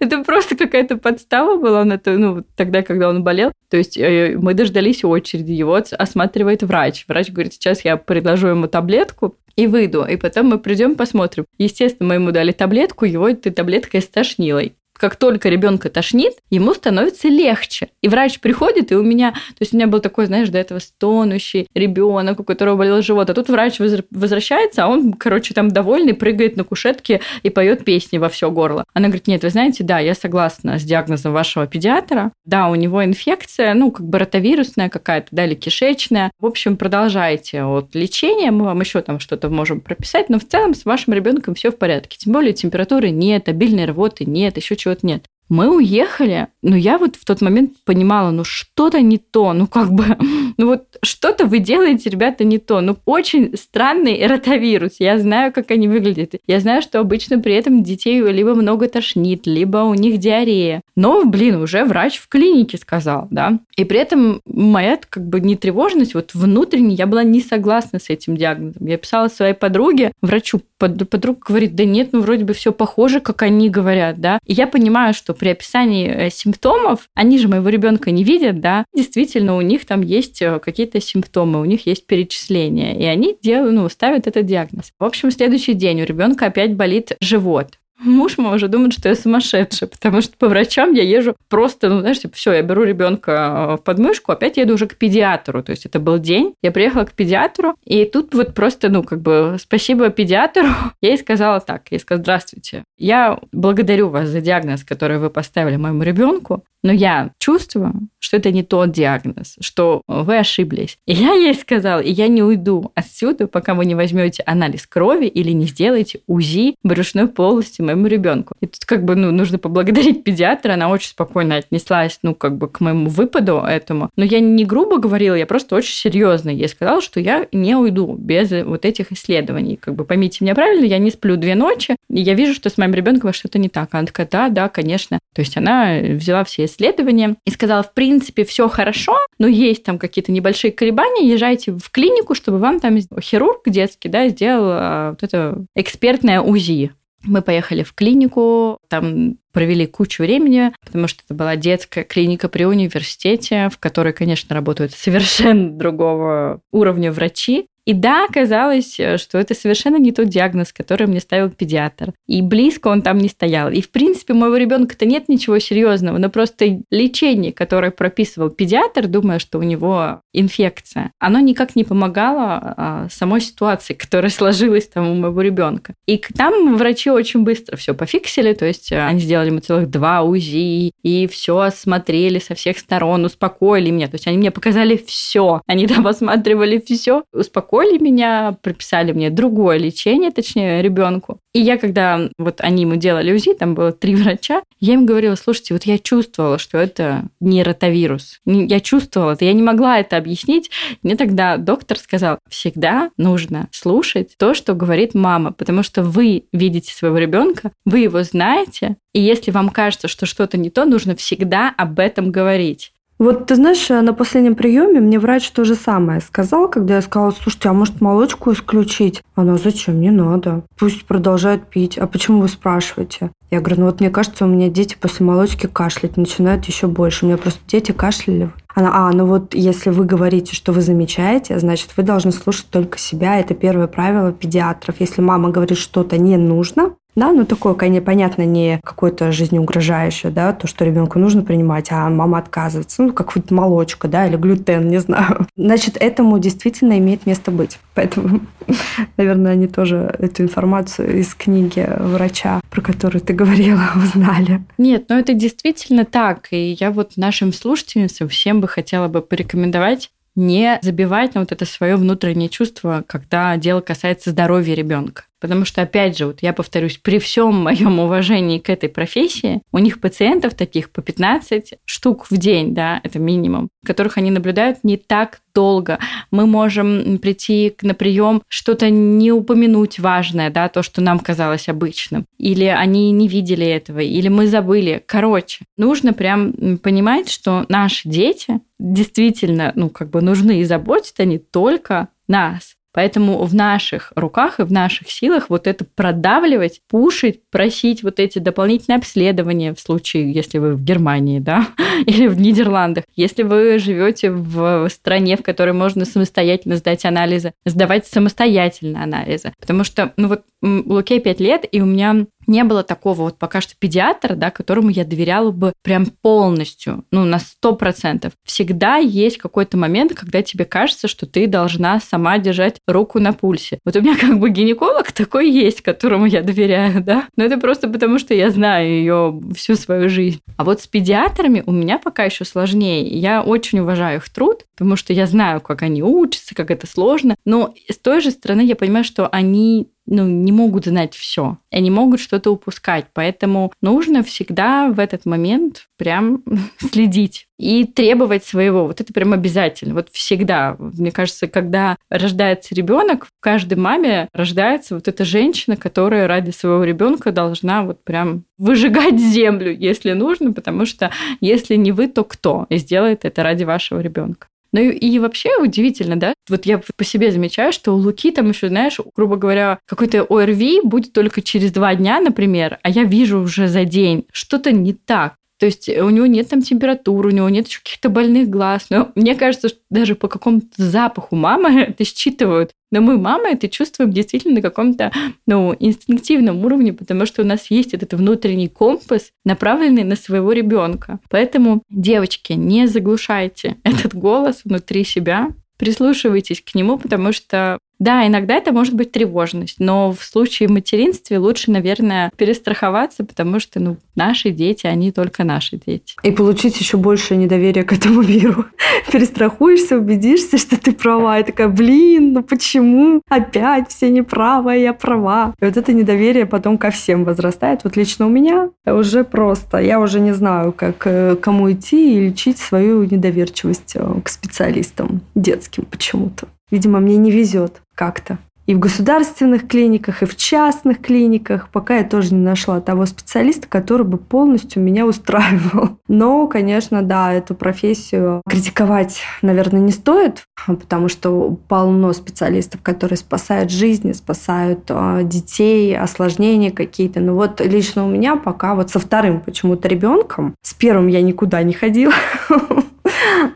Это 0.00 0.24
просто 0.24 0.56
какая-то 0.56 0.96
подстава 0.96 1.56
была 1.56 1.84
на 1.84 1.96
то, 1.98 2.12
ну, 2.18 2.42
тогда, 2.56 2.82
когда 2.82 3.08
он 3.08 3.22
болел. 3.22 3.52
То 3.70 3.76
есть 3.76 3.96
э, 3.96 4.36
мы 4.36 4.54
дождались 4.54 5.04
очереди, 5.04 5.52
его 5.52 5.80
осматривает 5.92 6.62
врач. 6.62 7.04
Врач 7.06 7.30
говорит, 7.30 7.54
сейчас 7.54 7.84
я 7.84 7.96
предложу 7.96 8.48
ему 8.48 8.66
таблетку 8.66 9.36
и 9.54 9.66
выйду, 9.66 10.04
и 10.04 10.16
потом 10.16 10.46
мы 10.48 10.58
придем 10.58 10.96
посмотрим. 10.96 11.44
Естественно, 11.58 12.08
мы 12.08 12.14
ему 12.14 12.32
дали 12.32 12.52
таблетку, 12.52 13.04
его 13.04 13.28
этой 13.28 13.52
таблеткой 13.52 14.00
стошнило 14.00 14.62
как 15.02 15.16
только 15.16 15.48
ребенка 15.48 15.90
тошнит, 15.90 16.34
ему 16.48 16.74
становится 16.74 17.26
легче. 17.26 17.88
И 18.02 18.08
врач 18.08 18.38
приходит, 18.38 18.92
и 18.92 18.94
у 18.94 19.02
меня, 19.02 19.32
то 19.32 19.56
есть 19.58 19.74
у 19.74 19.76
меня 19.76 19.88
был 19.88 19.98
такой, 19.98 20.26
знаешь, 20.26 20.48
до 20.48 20.58
этого 20.58 20.78
стонущий 20.78 21.66
ребенок, 21.74 22.38
у 22.38 22.44
которого 22.44 22.76
болел 22.76 23.02
живот, 23.02 23.28
а 23.28 23.34
тут 23.34 23.48
врач 23.48 23.80
возвращается, 23.80 24.84
а 24.84 24.86
он, 24.86 25.14
короче, 25.14 25.54
там 25.54 25.72
довольный, 25.72 26.14
прыгает 26.14 26.56
на 26.56 26.62
кушетке 26.62 27.20
и 27.42 27.50
поет 27.50 27.84
песни 27.84 28.18
во 28.18 28.28
все 28.28 28.48
горло. 28.52 28.84
Она 28.94 29.08
говорит, 29.08 29.26
нет, 29.26 29.42
вы 29.42 29.50
знаете, 29.50 29.82
да, 29.82 29.98
я 29.98 30.14
согласна 30.14 30.78
с 30.78 30.84
диагнозом 30.84 31.32
вашего 31.32 31.66
педиатра, 31.66 32.30
да, 32.44 32.68
у 32.68 32.76
него 32.76 33.04
инфекция, 33.04 33.74
ну, 33.74 33.90
как 33.90 34.06
бы 34.06 34.20
ротовирусная 34.20 34.88
какая-то, 34.88 35.30
да, 35.32 35.46
или 35.46 35.56
кишечная. 35.56 36.30
В 36.38 36.46
общем, 36.46 36.76
продолжайте 36.76 37.64
вот 37.64 37.96
лечение, 37.96 38.52
мы 38.52 38.66
вам 38.66 38.78
еще 38.78 39.00
там 39.00 39.18
что-то 39.18 39.48
можем 39.48 39.80
прописать, 39.80 40.28
но 40.28 40.38
в 40.38 40.46
целом 40.46 40.74
с 40.74 40.84
вашим 40.84 41.12
ребенком 41.12 41.56
все 41.56 41.72
в 41.72 41.76
порядке. 41.76 42.18
Тем 42.18 42.32
более 42.32 42.52
температуры 42.52 43.10
нет, 43.10 43.48
обильной 43.48 43.86
рвоты 43.86 44.26
нет, 44.26 44.56
еще 44.58 44.76
чего-то 44.92 45.06
нет. 45.06 45.26
Мы 45.48 45.68
уехали, 45.68 46.48
но 46.62 46.76
я 46.76 46.96
вот 46.96 47.16
в 47.16 47.26
тот 47.26 47.42
момент 47.42 47.74
понимала, 47.84 48.30
ну 48.30 48.42
что-то 48.42 49.02
не 49.02 49.18
то, 49.18 49.52
ну 49.52 49.66
как 49.66 49.92
бы, 49.92 50.16
ну 50.56 50.66
вот 50.66 50.84
что-то 51.02 51.44
вы 51.44 51.58
делаете, 51.58 52.08
ребята, 52.08 52.42
не 52.44 52.56
то. 52.56 52.80
Ну 52.80 52.96
очень 53.04 53.54
странный 53.58 54.26
ротавирус, 54.26 54.92
я 54.98 55.18
знаю, 55.18 55.52
как 55.52 55.70
они 55.70 55.88
выглядят. 55.88 56.36
Я 56.46 56.58
знаю, 56.58 56.80
что 56.80 57.00
обычно 57.00 57.38
при 57.38 57.52
этом 57.52 57.82
детей 57.82 58.22
либо 58.22 58.54
много 58.54 58.88
тошнит, 58.88 59.46
либо 59.46 59.78
у 59.78 59.92
них 59.92 60.18
диарея. 60.18 60.80
Но, 60.96 61.24
блин, 61.24 61.56
уже 61.56 61.84
врач 61.84 62.18
в 62.18 62.28
клинике 62.28 62.76
сказал, 62.78 63.28
да. 63.30 63.60
И 63.76 63.84
при 63.84 63.98
этом 63.98 64.40
моя 64.46 64.98
как 65.08 65.26
бы 65.26 65.40
не 65.40 65.56
тревожность, 65.56 66.14
вот 66.14 66.34
внутренне 66.34 66.94
я 66.94 67.06
была 67.06 67.22
не 67.22 67.40
согласна 67.40 67.98
с 67.98 68.10
этим 68.10 68.36
диагнозом. 68.36 68.86
Я 68.86 68.98
писала 68.98 69.28
своей 69.28 69.54
подруге, 69.54 70.12
врачу, 70.20 70.60
под, 70.78 71.08
подруга 71.08 71.40
говорит, 71.46 71.74
да 71.74 71.84
нет, 71.84 72.10
ну 72.12 72.20
вроде 72.20 72.44
бы 72.44 72.52
все 72.52 72.72
похоже, 72.72 73.20
как 73.20 73.42
они 73.42 73.70
говорят, 73.70 74.20
да. 74.20 74.38
И 74.46 74.52
я 74.52 74.66
понимаю, 74.66 75.14
что 75.14 75.34
при 75.34 75.48
описании 75.48 76.08
э, 76.08 76.30
симптомов, 76.30 77.08
они 77.14 77.38
же 77.38 77.48
моего 77.48 77.68
ребенка 77.68 78.10
не 78.10 78.24
видят, 78.24 78.60
да, 78.60 78.84
действительно 78.94 79.56
у 79.56 79.60
них 79.60 79.86
там 79.86 80.02
есть 80.02 80.42
э, 80.42 80.58
какие-то 80.58 81.00
симптомы, 81.00 81.60
у 81.60 81.64
них 81.64 81.86
есть 81.86 82.06
перечисления, 82.06 82.94
и 82.94 83.04
они 83.04 83.36
делают, 83.40 83.74
ну, 83.74 83.88
ставят 83.88 84.26
этот 84.26 84.46
диагноз. 84.46 84.92
В 84.98 85.04
общем, 85.04 85.30
следующий 85.30 85.74
день 85.74 86.02
у 86.02 86.04
ребенка 86.04 86.46
опять 86.46 86.74
болит 86.74 87.12
живот. 87.20 87.78
Муж 88.02 88.38
мой 88.38 88.56
уже 88.56 88.68
думает, 88.68 88.92
что 88.92 89.08
я 89.08 89.14
сумасшедшая, 89.14 89.88
потому 89.88 90.20
что 90.20 90.36
по 90.36 90.48
врачам 90.48 90.92
я 90.92 91.02
езжу 91.02 91.36
просто, 91.48 91.88
ну, 91.88 92.00
знаешь, 92.00 92.20
типа, 92.20 92.34
все, 92.34 92.52
я 92.52 92.62
беру 92.62 92.84
ребенка 92.84 93.76
в 93.78 93.84
подмышку, 93.84 94.32
опять 94.32 94.56
еду 94.56 94.74
уже 94.74 94.86
к 94.86 94.96
педиатру. 94.96 95.62
То 95.62 95.70
есть 95.70 95.86
это 95.86 96.00
был 96.00 96.18
день, 96.18 96.54
я 96.62 96.72
приехала 96.72 97.04
к 97.04 97.12
педиатру, 97.12 97.76
и 97.84 98.04
тут 98.04 98.34
вот 98.34 98.54
просто, 98.54 98.88
ну, 98.88 99.02
как 99.02 99.20
бы, 99.20 99.56
спасибо 99.60 100.10
педиатру. 100.10 100.66
Я 101.00 101.10
ей 101.10 101.18
сказала 101.18 101.60
так, 101.60 101.88
я 101.90 101.98
сказала, 101.98 102.22
здравствуйте, 102.22 102.84
я 102.96 103.38
благодарю 103.50 104.08
вас 104.08 104.28
за 104.28 104.40
диагноз, 104.40 104.84
который 104.84 105.18
вы 105.18 105.30
поставили 105.30 105.76
моему 105.76 106.02
ребенку, 106.02 106.64
но 106.82 106.92
я 106.92 107.32
чувствую, 107.38 108.08
что 108.18 108.36
это 108.36 108.50
не 108.50 108.62
тот 108.62 108.90
диагноз, 108.90 109.56
что 109.60 110.02
вы 110.06 110.38
ошиблись. 110.38 110.98
И 111.06 111.12
я 111.12 111.32
ей 111.32 111.54
сказала, 111.54 112.00
и 112.00 112.10
я 112.10 112.28
не 112.28 112.42
уйду 112.42 112.90
отсюда, 112.94 113.46
пока 113.46 113.74
вы 113.74 113.84
не 113.84 113.94
возьмете 113.94 114.42
анализ 114.46 114.86
крови 114.86 115.26
или 115.26 115.52
не 115.52 115.66
сделаете 115.66 116.20
УЗИ 116.26 116.74
брюшной 116.82 117.28
полости 117.28 117.82
моему 117.94 118.08
ребенку. 118.08 118.54
И 118.60 118.66
тут 118.66 118.84
как 118.84 119.04
бы 119.04 119.14
ну, 119.14 119.30
нужно 119.30 119.58
поблагодарить 119.58 120.24
педиатра, 120.24 120.74
она 120.74 120.88
очень 120.88 121.10
спокойно 121.10 121.56
отнеслась, 121.56 122.18
ну, 122.22 122.34
как 122.34 122.56
бы 122.56 122.68
к 122.68 122.80
моему 122.80 123.08
выпаду 123.08 123.58
этому. 123.58 124.10
Но 124.16 124.24
я 124.24 124.40
не 124.40 124.64
грубо 124.64 124.98
говорила, 124.98 125.34
я 125.34 125.46
просто 125.46 125.76
очень 125.76 125.94
серьезно 125.94 126.50
ей 126.50 126.68
сказала, 126.68 127.00
что 127.00 127.20
я 127.20 127.46
не 127.52 127.74
уйду 127.76 128.14
без 128.14 128.50
вот 128.64 128.84
этих 128.84 129.12
исследований. 129.12 129.76
Как 129.76 129.94
бы 129.94 130.04
поймите 130.04 130.38
меня 130.40 130.54
правильно, 130.54 130.84
я 130.84 130.98
не 130.98 131.10
сплю 131.10 131.36
две 131.36 131.54
ночи, 131.54 131.96
и 132.08 132.20
я 132.20 132.34
вижу, 132.34 132.54
что 132.54 132.70
с 132.70 132.78
моим 132.78 132.94
ребенком 132.94 133.32
что-то 133.32 133.58
не 133.58 133.68
так. 133.68 133.88
Она 133.92 134.06
такая, 134.06 134.28
да, 134.30 134.48
да, 134.48 134.68
конечно. 134.68 135.18
То 135.34 135.40
есть 135.40 135.56
она 135.56 135.98
взяла 136.00 136.44
все 136.44 136.64
исследования 136.64 137.36
и 137.46 137.50
сказала, 137.50 137.82
в 137.82 137.92
принципе, 137.94 138.44
все 138.44 138.68
хорошо, 138.68 139.16
но 139.38 139.46
есть 139.46 139.84
там 139.84 139.98
какие-то 139.98 140.32
небольшие 140.32 140.72
колебания, 140.72 141.28
езжайте 141.28 141.72
в 141.72 141.90
клинику, 141.90 142.34
чтобы 142.34 142.58
вам 142.58 142.80
там 142.80 142.98
хирург 143.20 143.62
детский, 143.66 144.08
да, 144.08 144.28
сделал 144.28 144.66
а, 144.66 145.10
вот 145.10 145.22
это 145.22 145.64
экспертное 145.74 146.40
УЗИ. 146.40 146.92
Мы 147.24 147.42
поехали 147.42 147.82
в 147.82 147.92
клинику, 147.92 148.78
там 148.88 149.36
провели 149.52 149.86
кучу 149.86 150.22
времени, 150.22 150.72
потому 150.84 151.08
что 151.08 151.22
это 151.24 151.34
была 151.34 151.56
детская 151.56 152.04
клиника 152.04 152.48
при 152.48 152.64
университете, 152.64 153.68
в 153.70 153.78
которой, 153.78 154.12
конечно, 154.12 154.54
работают 154.54 154.92
совершенно 154.92 155.70
другого 155.78 156.60
уровня 156.72 157.12
врачи. 157.12 157.66
И 157.84 157.94
да, 157.94 158.26
оказалось, 158.26 158.98
э, 159.00 159.18
что 159.18 159.38
это 159.38 159.54
совершенно 159.54 159.96
не 159.96 160.12
тот 160.12 160.28
диагноз, 160.28 160.72
который 160.72 161.06
мне 161.06 161.20
ставил 161.20 161.50
педиатр. 161.50 162.12
И 162.28 162.40
близко 162.40 162.88
он 162.88 163.02
там 163.02 163.18
не 163.18 163.28
стоял. 163.28 163.70
И, 163.70 163.80
в 163.80 163.90
принципе, 163.90 164.34
у 164.34 164.36
моего 164.36 164.56
ребенка-то 164.56 165.04
нет 165.04 165.28
ничего 165.28 165.58
серьезного, 165.58 166.18
но 166.18 166.28
просто 166.28 166.82
лечение, 166.90 167.52
которое 167.52 167.90
прописывал 167.90 168.50
педиатр, 168.50 169.08
думая, 169.08 169.40
что 169.40 169.58
у 169.58 169.62
него 169.62 170.20
инфекция, 170.32 171.12
оно 171.18 171.40
никак 171.40 171.74
не 171.74 171.82
помогало 171.84 172.74
а, 172.76 173.06
самой 173.10 173.40
ситуации, 173.40 173.94
которая 173.98 174.30
сложилась 174.30 174.86
там 174.86 175.10
у 175.10 175.14
моего 175.14 175.40
ребенка. 175.40 175.94
И 176.06 176.18
там 176.18 176.76
врачи 176.76 177.10
очень 177.10 177.42
быстро 177.42 177.76
все 177.76 177.94
пофиксили, 177.94 178.52
то 178.52 178.64
есть 178.64 178.92
э, 178.92 179.04
они 179.04 179.18
сделали 179.18 179.48
ему 179.48 179.58
целых 179.58 179.90
два 179.90 180.22
УЗИ, 180.22 180.92
и 181.02 181.26
все 181.26 181.58
осмотрели 181.58 182.38
со 182.38 182.54
всех 182.54 182.78
сторон, 182.78 183.24
успокоили 183.24 183.90
меня. 183.90 184.06
То 184.06 184.14
есть 184.14 184.28
они 184.28 184.38
мне 184.38 184.52
показали 184.52 184.96
все. 185.04 185.60
Они 185.66 185.88
там 185.88 186.06
осматривали 186.12 186.82
все, 186.84 187.24
успокоили 187.32 187.71
успокоили 187.72 188.02
меня, 188.02 188.56
прописали 188.62 189.12
мне 189.12 189.30
другое 189.30 189.78
лечение, 189.78 190.30
точнее, 190.30 190.82
ребенку. 190.82 191.38
И 191.54 191.60
я, 191.60 191.78
когда 191.78 192.28
вот 192.38 192.60
они 192.60 192.82
ему 192.82 192.96
делали 192.96 193.32
УЗИ, 193.32 193.54
там 193.54 193.74
было 193.74 193.92
три 193.92 194.14
врача, 194.16 194.62
я 194.80 194.94
им 194.94 195.06
говорила, 195.06 195.34
слушайте, 195.36 195.74
вот 195.74 195.84
я 195.84 195.98
чувствовала, 195.98 196.58
что 196.58 196.78
это 196.78 197.24
не 197.40 197.62
ротавирус. 197.62 198.40
Я 198.44 198.80
чувствовала 198.80 199.32
это, 199.32 199.44
я 199.44 199.52
не 199.52 199.62
могла 199.62 199.98
это 199.98 200.16
объяснить. 200.16 200.70
Мне 201.02 201.16
тогда 201.16 201.56
доктор 201.56 201.98
сказал, 201.98 202.38
всегда 202.48 203.10
нужно 203.16 203.68
слушать 203.72 204.34
то, 204.38 204.54
что 204.54 204.74
говорит 204.74 205.14
мама, 205.14 205.52
потому 205.52 205.82
что 205.82 206.02
вы 206.02 206.44
видите 206.52 206.92
своего 206.92 207.18
ребенка, 207.18 207.72
вы 207.84 208.00
его 208.00 208.22
знаете, 208.22 208.96
и 209.14 209.20
если 209.20 209.50
вам 209.50 209.70
кажется, 209.70 210.08
что 210.08 210.26
что-то 210.26 210.58
не 210.58 210.70
то, 210.70 210.84
нужно 210.84 211.16
всегда 211.16 211.72
об 211.76 211.98
этом 211.98 212.30
говорить. 212.30 212.92
Вот 213.22 213.46
ты 213.46 213.54
знаешь, 213.54 213.88
э, 213.88 214.00
на 214.00 214.14
последнем 214.14 214.56
приеме 214.56 214.98
мне 214.98 215.20
врач 215.20 215.48
то 215.52 215.64
же 215.64 215.76
самое 215.76 216.20
сказал, 216.20 216.68
когда 216.68 216.96
я 216.96 217.02
сказала, 217.02 217.30
слушайте, 217.30 217.68
а 217.68 217.72
может 217.72 218.00
молочку 218.00 218.50
исключить? 218.52 219.22
Она, 219.36 219.58
зачем? 219.58 220.00
Не 220.00 220.10
надо. 220.10 220.62
Пусть 220.76 221.04
продолжают 221.04 221.68
пить. 221.68 221.98
А 221.98 222.08
почему 222.08 222.40
вы 222.40 222.48
спрашиваете? 222.48 223.30
Я 223.52 223.60
говорю, 223.60 223.82
ну 223.82 223.86
вот 223.86 224.00
мне 224.00 224.10
кажется, 224.10 224.44
у 224.44 224.48
меня 224.48 224.68
дети 224.68 224.96
после 225.00 225.24
молочки 225.24 225.68
кашлять 225.68 226.16
начинают 226.16 226.64
еще 226.64 226.88
больше. 226.88 227.24
У 227.24 227.28
меня 227.28 227.38
просто 227.38 227.60
дети 227.68 227.92
кашляли. 227.92 228.50
Она, 228.74 228.90
а, 228.92 229.12
ну 229.12 229.26
вот 229.26 229.54
если 229.54 229.90
вы 229.90 230.04
говорите, 230.04 230.56
что 230.56 230.72
вы 230.72 230.80
замечаете, 230.80 231.60
значит, 231.60 231.90
вы 231.96 232.02
должны 232.02 232.32
слушать 232.32 232.66
только 232.70 232.98
себя. 232.98 233.38
Это 233.38 233.54
первое 233.54 233.86
правило 233.86 234.32
педиатров. 234.32 234.96
Если 234.98 235.20
мама 235.20 235.50
говорит, 235.50 235.78
что-то 235.78 236.18
не 236.18 236.36
нужно, 236.36 236.94
да, 237.14 237.32
ну 237.32 237.44
такое, 237.44 237.74
конечно, 237.74 238.04
понятно, 238.04 238.42
не 238.42 238.80
какое-то 238.82 239.32
жизнеугрожающее, 239.32 240.32
да, 240.32 240.52
то, 240.52 240.66
что 240.66 240.84
ребенку 240.84 241.18
нужно 241.18 241.42
принимать, 241.42 241.88
а 241.90 242.08
мама 242.08 242.38
отказывается, 242.38 243.02
ну, 243.02 243.12
как 243.12 243.36
вот 243.36 243.50
молочка, 243.50 244.08
да, 244.08 244.26
или 244.26 244.36
глютен, 244.36 244.88
не 244.88 244.98
знаю. 244.98 245.46
Значит, 245.56 245.96
этому 246.00 246.38
действительно 246.38 246.98
имеет 246.98 247.26
место 247.26 247.50
быть. 247.50 247.78
Поэтому, 247.94 248.40
наверное, 249.16 249.52
они 249.52 249.66
тоже 249.66 250.14
эту 250.18 250.42
информацию 250.42 251.18
из 251.18 251.34
книги 251.34 251.86
врача, 251.98 252.60
про 252.70 252.80
которую 252.80 253.20
ты 253.20 253.34
говорила, 253.34 253.82
узнали. 253.96 254.64
Нет, 254.78 255.06
ну 255.08 255.18
это 255.18 255.34
действительно 255.34 256.04
так. 256.04 256.48
И 256.50 256.76
я 256.80 256.90
вот 256.90 257.16
нашим 257.16 257.52
слушательницам 257.52 258.28
всем 258.28 258.60
бы 258.60 258.68
хотела 258.68 259.08
бы 259.08 259.20
порекомендовать 259.20 260.10
не 260.34 260.78
забивать 260.80 261.34
на 261.34 261.40
вот 261.42 261.52
это 261.52 261.66
свое 261.66 261.96
внутреннее 261.96 262.48
чувство, 262.48 263.04
когда 263.06 263.56
дело 263.58 263.80
касается 263.80 264.30
здоровья 264.30 264.74
ребенка. 264.74 265.24
Потому 265.42 265.64
что, 265.64 265.82
опять 265.82 266.16
же, 266.16 266.26
вот 266.26 266.38
я 266.40 266.52
повторюсь, 266.52 266.98
при 266.98 267.18
всем 267.18 267.64
моем 267.64 267.98
уважении 267.98 268.60
к 268.60 268.70
этой 268.70 268.88
профессии, 268.88 269.60
у 269.72 269.78
них 269.78 270.00
пациентов 270.00 270.54
таких 270.54 270.90
по 270.90 271.02
15 271.02 271.74
штук 271.84 272.28
в 272.30 272.36
день, 272.36 272.74
да, 272.74 273.00
это 273.02 273.18
минимум, 273.18 273.68
которых 273.84 274.18
они 274.18 274.30
наблюдают 274.30 274.84
не 274.84 274.96
так 274.96 275.40
долго. 275.52 275.98
Мы 276.30 276.46
можем 276.46 277.18
прийти 277.18 277.74
на 277.82 277.94
прием, 277.94 278.42
что-то 278.46 278.88
не 278.88 279.32
упомянуть 279.32 279.98
важное, 279.98 280.48
да, 280.48 280.68
то, 280.68 280.84
что 280.84 281.00
нам 281.00 281.18
казалось 281.18 281.68
обычным. 281.68 282.24
Или 282.38 282.66
они 282.66 283.10
не 283.10 283.26
видели 283.26 283.66
этого, 283.66 283.98
или 283.98 284.28
мы 284.28 284.46
забыли. 284.46 285.02
Короче, 285.04 285.64
нужно 285.76 286.12
прям 286.12 286.78
понимать, 286.78 287.28
что 287.28 287.66
наши 287.68 288.08
дети 288.08 288.60
действительно, 288.78 289.72
ну, 289.74 289.90
как 289.90 290.08
бы 290.10 290.20
нужны 290.22 290.60
и 290.60 290.64
заботят 290.64 291.18
они 291.18 291.38
только 291.38 292.08
нас. 292.28 292.76
Поэтому 292.92 293.42
в 293.44 293.54
наших 293.54 294.12
руках 294.14 294.60
и 294.60 294.64
в 294.64 294.72
наших 294.72 295.10
силах 295.10 295.48
вот 295.48 295.66
это 295.66 295.84
продавливать, 295.84 296.80
пушить, 296.88 297.40
просить 297.50 298.02
вот 298.02 298.20
эти 298.20 298.38
дополнительные 298.38 298.98
обследования 298.98 299.74
в 299.74 299.80
случае, 299.80 300.32
если 300.32 300.58
вы 300.58 300.74
в 300.74 300.84
Германии, 300.84 301.38
да, 301.38 301.68
или 302.06 302.26
в 302.26 302.38
Нидерландах. 302.38 303.04
Если 303.16 303.42
вы 303.42 303.78
живете 303.78 304.30
в 304.30 304.88
стране, 304.88 305.36
в 305.36 305.42
которой 305.42 305.72
можно 305.72 306.04
самостоятельно 306.04 306.76
сдать 306.76 307.04
анализы, 307.04 307.52
сдавать 307.64 308.06
самостоятельно 308.06 309.02
анализы. 309.02 309.52
Потому 309.58 309.84
что, 309.84 310.12
ну 310.16 310.28
вот, 310.28 310.42
Луке 310.62 311.18
5 311.18 311.40
лет, 311.40 311.64
и 311.70 311.80
у 311.80 311.86
меня 311.86 312.26
не 312.46 312.64
было 312.64 312.82
такого 312.82 313.22
вот 313.22 313.38
пока 313.38 313.60
что 313.60 313.74
педиатра, 313.78 314.34
да, 314.34 314.50
которому 314.50 314.90
я 314.90 315.04
доверяла 315.04 315.50
бы 315.50 315.72
прям 315.82 316.06
полностью, 316.06 317.04
ну, 317.10 317.24
на 317.24 317.38
сто 317.38 317.74
процентов. 317.74 318.32
Всегда 318.44 318.96
есть 318.96 319.38
какой-то 319.38 319.76
момент, 319.76 320.14
когда 320.14 320.42
тебе 320.42 320.64
кажется, 320.64 321.08
что 321.08 321.26
ты 321.26 321.46
должна 321.46 322.00
сама 322.00 322.38
держать 322.38 322.76
руку 322.86 323.18
на 323.18 323.32
пульсе. 323.32 323.78
Вот 323.84 323.96
у 323.96 324.00
меня 324.00 324.16
как 324.16 324.38
бы 324.38 324.50
гинеколог 324.50 325.12
такой 325.12 325.50
есть, 325.50 325.80
которому 325.82 326.26
я 326.26 326.42
доверяю, 326.42 327.02
да, 327.02 327.28
но 327.36 327.44
это 327.44 327.58
просто 327.58 327.88
потому, 327.88 328.18
что 328.18 328.34
я 328.34 328.50
знаю 328.50 328.88
ее 328.88 329.40
всю 329.54 329.76
свою 329.76 330.08
жизнь. 330.08 330.40
А 330.56 330.64
вот 330.64 330.80
с 330.80 330.86
педиатрами 330.86 331.62
у 331.66 331.72
меня 331.72 331.98
пока 331.98 332.24
еще 332.24 332.44
сложнее. 332.44 333.06
Я 333.06 333.42
очень 333.42 333.80
уважаю 333.80 334.18
их 334.18 334.28
труд, 334.28 334.64
потому 334.74 334.96
что 334.96 335.12
я 335.12 335.26
знаю, 335.26 335.60
как 335.60 335.82
они 335.82 336.02
учатся, 336.02 336.54
как 336.54 336.70
это 336.70 336.86
сложно, 336.86 337.36
но 337.44 337.74
с 337.88 337.98
той 337.98 338.20
же 338.20 338.30
стороны 338.30 338.62
я 338.62 338.76
понимаю, 338.76 339.04
что 339.04 339.28
они 339.28 339.88
ну, 340.06 340.26
не 340.26 340.52
могут 340.52 340.86
знать 340.86 341.14
все. 341.14 341.58
Они 341.70 341.90
могут 341.90 342.20
что-то 342.20 342.50
упускать. 342.50 343.06
Поэтому 343.12 343.72
нужно 343.80 344.22
всегда 344.22 344.90
в 344.90 344.98
этот 344.98 345.26
момент 345.26 345.88
прям 345.96 346.42
следить 346.78 347.46
и 347.58 347.84
требовать 347.84 348.44
своего. 348.44 348.86
Вот 348.86 349.00
это 349.00 349.12
прям 349.12 349.32
обязательно. 349.32 349.94
Вот 349.94 350.08
всегда. 350.10 350.76
Мне 350.78 351.12
кажется, 351.12 351.46
когда 351.46 351.96
рождается 352.10 352.74
ребенок, 352.74 353.26
в 353.26 353.30
каждой 353.40 353.78
маме 353.78 354.28
рождается 354.32 354.96
вот 354.96 355.06
эта 355.06 355.24
женщина, 355.24 355.76
которая 355.76 356.26
ради 356.26 356.50
своего 356.50 356.82
ребенка 356.82 357.30
должна 357.30 357.82
вот 357.82 358.02
прям 358.02 358.44
выжигать 358.58 359.20
землю, 359.20 359.72
если 359.72 360.12
нужно, 360.12 360.52
потому 360.52 360.86
что 360.86 361.12
если 361.40 361.76
не 361.76 361.92
вы, 361.92 362.08
то 362.08 362.24
кто 362.24 362.66
сделает 362.70 363.24
это 363.24 363.42
ради 363.42 363.64
вашего 363.64 364.00
ребенка? 364.00 364.48
Ну 364.72 364.80
и, 364.80 364.90
и 364.90 365.18
вообще 365.18 365.56
удивительно, 365.58 366.16
да? 366.16 366.34
Вот 366.48 366.66
я 366.66 366.80
по 366.96 367.04
себе 367.04 367.30
замечаю, 367.30 367.72
что 367.72 367.92
у 367.92 367.96
Луки 367.96 368.30
там 368.30 368.48
еще, 368.48 368.68
знаешь, 368.68 368.98
грубо 369.14 369.36
говоря, 369.36 369.78
какой-то 369.86 370.22
ОРВИ 370.22 370.80
будет 370.82 371.12
только 371.12 371.42
через 371.42 371.72
два 371.72 371.94
дня, 371.94 372.20
например, 372.20 372.78
а 372.82 372.90
я 372.90 373.04
вижу 373.04 373.40
уже 373.40 373.68
за 373.68 373.84
день, 373.84 374.26
что-то 374.32 374.72
не 374.72 374.94
так. 374.94 375.34
То 375.62 375.66
есть 375.66 375.88
у 375.88 376.10
него 376.10 376.26
нет 376.26 376.48
там 376.48 376.60
температуры, 376.60 377.28
у 377.28 377.32
него 377.32 377.48
нет 377.48 377.68
еще 377.68 377.78
каких-то 377.78 378.08
больных 378.08 378.50
глаз. 378.50 378.86
Но 378.90 379.12
мне 379.14 379.36
кажется, 379.36 379.68
что 379.68 379.78
даже 379.90 380.16
по 380.16 380.26
какому-то 380.26 380.66
запаху 380.76 381.36
мамы 381.36 381.82
это 381.88 382.04
считывают. 382.04 382.72
Но 382.90 383.00
мы, 383.00 383.16
мамы, 383.16 383.50
это 383.50 383.68
чувствуем 383.68 384.10
действительно 384.10 384.56
на 384.56 384.60
каком-то 384.60 385.12
ну, 385.46 385.72
инстинктивном 385.78 386.64
уровне, 386.64 386.92
потому 386.92 387.26
что 387.26 387.42
у 387.42 387.44
нас 387.44 387.70
есть 387.70 387.94
этот 387.94 388.12
внутренний 388.14 388.66
компас, 388.66 389.30
направленный 389.44 390.02
на 390.02 390.16
своего 390.16 390.50
ребенка. 390.50 391.20
Поэтому, 391.30 391.84
девочки, 391.88 392.54
не 392.54 392.88
заглушайте 392.88 393.76
этот 393.84 394.16
голос 394.16 394.62
внутри 394.64 395.04
себя, 395.04 395.50
прислушивайтесь 395.76 396.60
к 396.60 396.74
нему, 396.74 396.98
потому 396.98 397.32
что 397.32 397.78
да, 398.02 398.26
иногда 398.26 398.54
это 398.56 398.72
может 398.72 398.94
быть 398.94 399.12
тревожность, 399.12 399.76
но 399.78 400.12
в 400.12 400.24
случае 400.24 400.68
материнства 400.68 401.36
лучше, 401.36 401.70
наверное, 401.70 402.32
перестраховаться, 402.36 403.24
потому 403.24 403.60
что 403.60 403.78
ну, 403.78 403.96
наши 404.16 404.50
дети, 404.50 404.88
они 404.88 405.12
только 405.12 405.44
наши 405.44 405.76
дети. 405.76 406.16
И 406.24 406.32
получить 406.32 406.80
еще 406.80 406.96
больше 406.96 407.36
недоверия 407.36 407.84
к 407.84 407.92
этому 407.92 408.22
миру. 408.22 408.64
Перестрахуешься, 409.12 409.96
убедишься, 409.98 410.58
что 410.58 410.76
ты 410.80 410.90
права. 410.90 411.38
И 411.38 411.44
такая, 411.44 411.68
блин, 411.68 412.32
ну 412.32 412.42
почему 412.42 413.22
опять 413.28 413.90
все 413.90 414.10
неправы, 414.10 414.72
а 414.72 414.74
я 414.74 414.94
права? 414.94 415.54
И 415.60 415.64
вот 415.64 415.76
это 415.76 415.92
недоверие 415.92 416.46
потом 416.46 416.78
ко 416.78 416.90
всем 416.90 417.22
возрастает. 417.22 417.84
Вот 417.84 417.94
лично 417.94 418.26
у 418.26 418.30
меня 418.30 418.70
уже 418.84 419.22
просто, 419.22 419.78
я 419.78 420.00
уже 420.00 420.18
не 420.18 420.32
знаю, 420.32 420.72
как 420.72 421.06
э, 421.06 421.36
кому 421.36 421.70
идти 421.70 422.16
и 422.16 422.28
лечить 422.30 422.58
свою 422.58 423.04
недоверчивость 423.04 423.92
э, 423.94 424.20
к 424.24 424.28
специалистам 424.28 425.20
детским 425.36 425.84
почему-то. 425.84 426.48
Видимо, 426.72 426.98
мне 426.98 427.18
не 427.18 427.30
везет 427.30 427.82
как-то. 427.94 428.38
И 428.64 428.74
в 428.74 428.78
государственных 428.78 429.66
клиниках, 429.66 430.22
и 430.22 430.26
в 430.26 430.36
частных 430.36 431.00
клиниках, 431.00 431.68
пока 431.70 431.98
я 431.98 432.04
тоже 432.04 432.32
не 432.32 432.40
нашла 432.40 432.80
того 432.80 433.06
специалиста, 433.06 433.66
который 433.68 434.06
бы 434.06 434.18
полностью 434.18 434.82
меня 434.82 435.04
устраивал. 435.04 435.98
Но, 436.08 436.46
конечно, 436.46 437.02
да, 437.02 437.32
эту 437.32 437.54
профессию 437.56 438.40
критиковать, 438.48 439.20
наверное, 439.42 439.80
не 439.80 439.90
стоит, 439.90 440.44
потому 440.64 441.08
что 441.08 441.58
полно 441.66 442.12
специалистов, 442.12 442.80
которые 442.82 443.18
спасают 443.18 443.70
жизни, 443.70 444.12
спасают 444.12 444.84
а, 444.90 445.24
детей, 445.24 445.96
осложнения 445.98 446.70
какие-то. 446.70 447.18
Но 447.20 447.34
вот 447.34 447.60
лично 447.60 448.06
у 448.06 448.08
меня 448.08 448.36
пока 448.36 448.76
вот 448.76 448.90
со 448.90 449.00
вторым 449.00 449.40
почему-то 449.40 449.88
ребенком, 449.88 450.54
с 450.62 450.72
первым 450.72 451.08
я 451.08 451.20
никуда 451.20 451.64
не 451.64 451.72
ходила, 451.72 452.14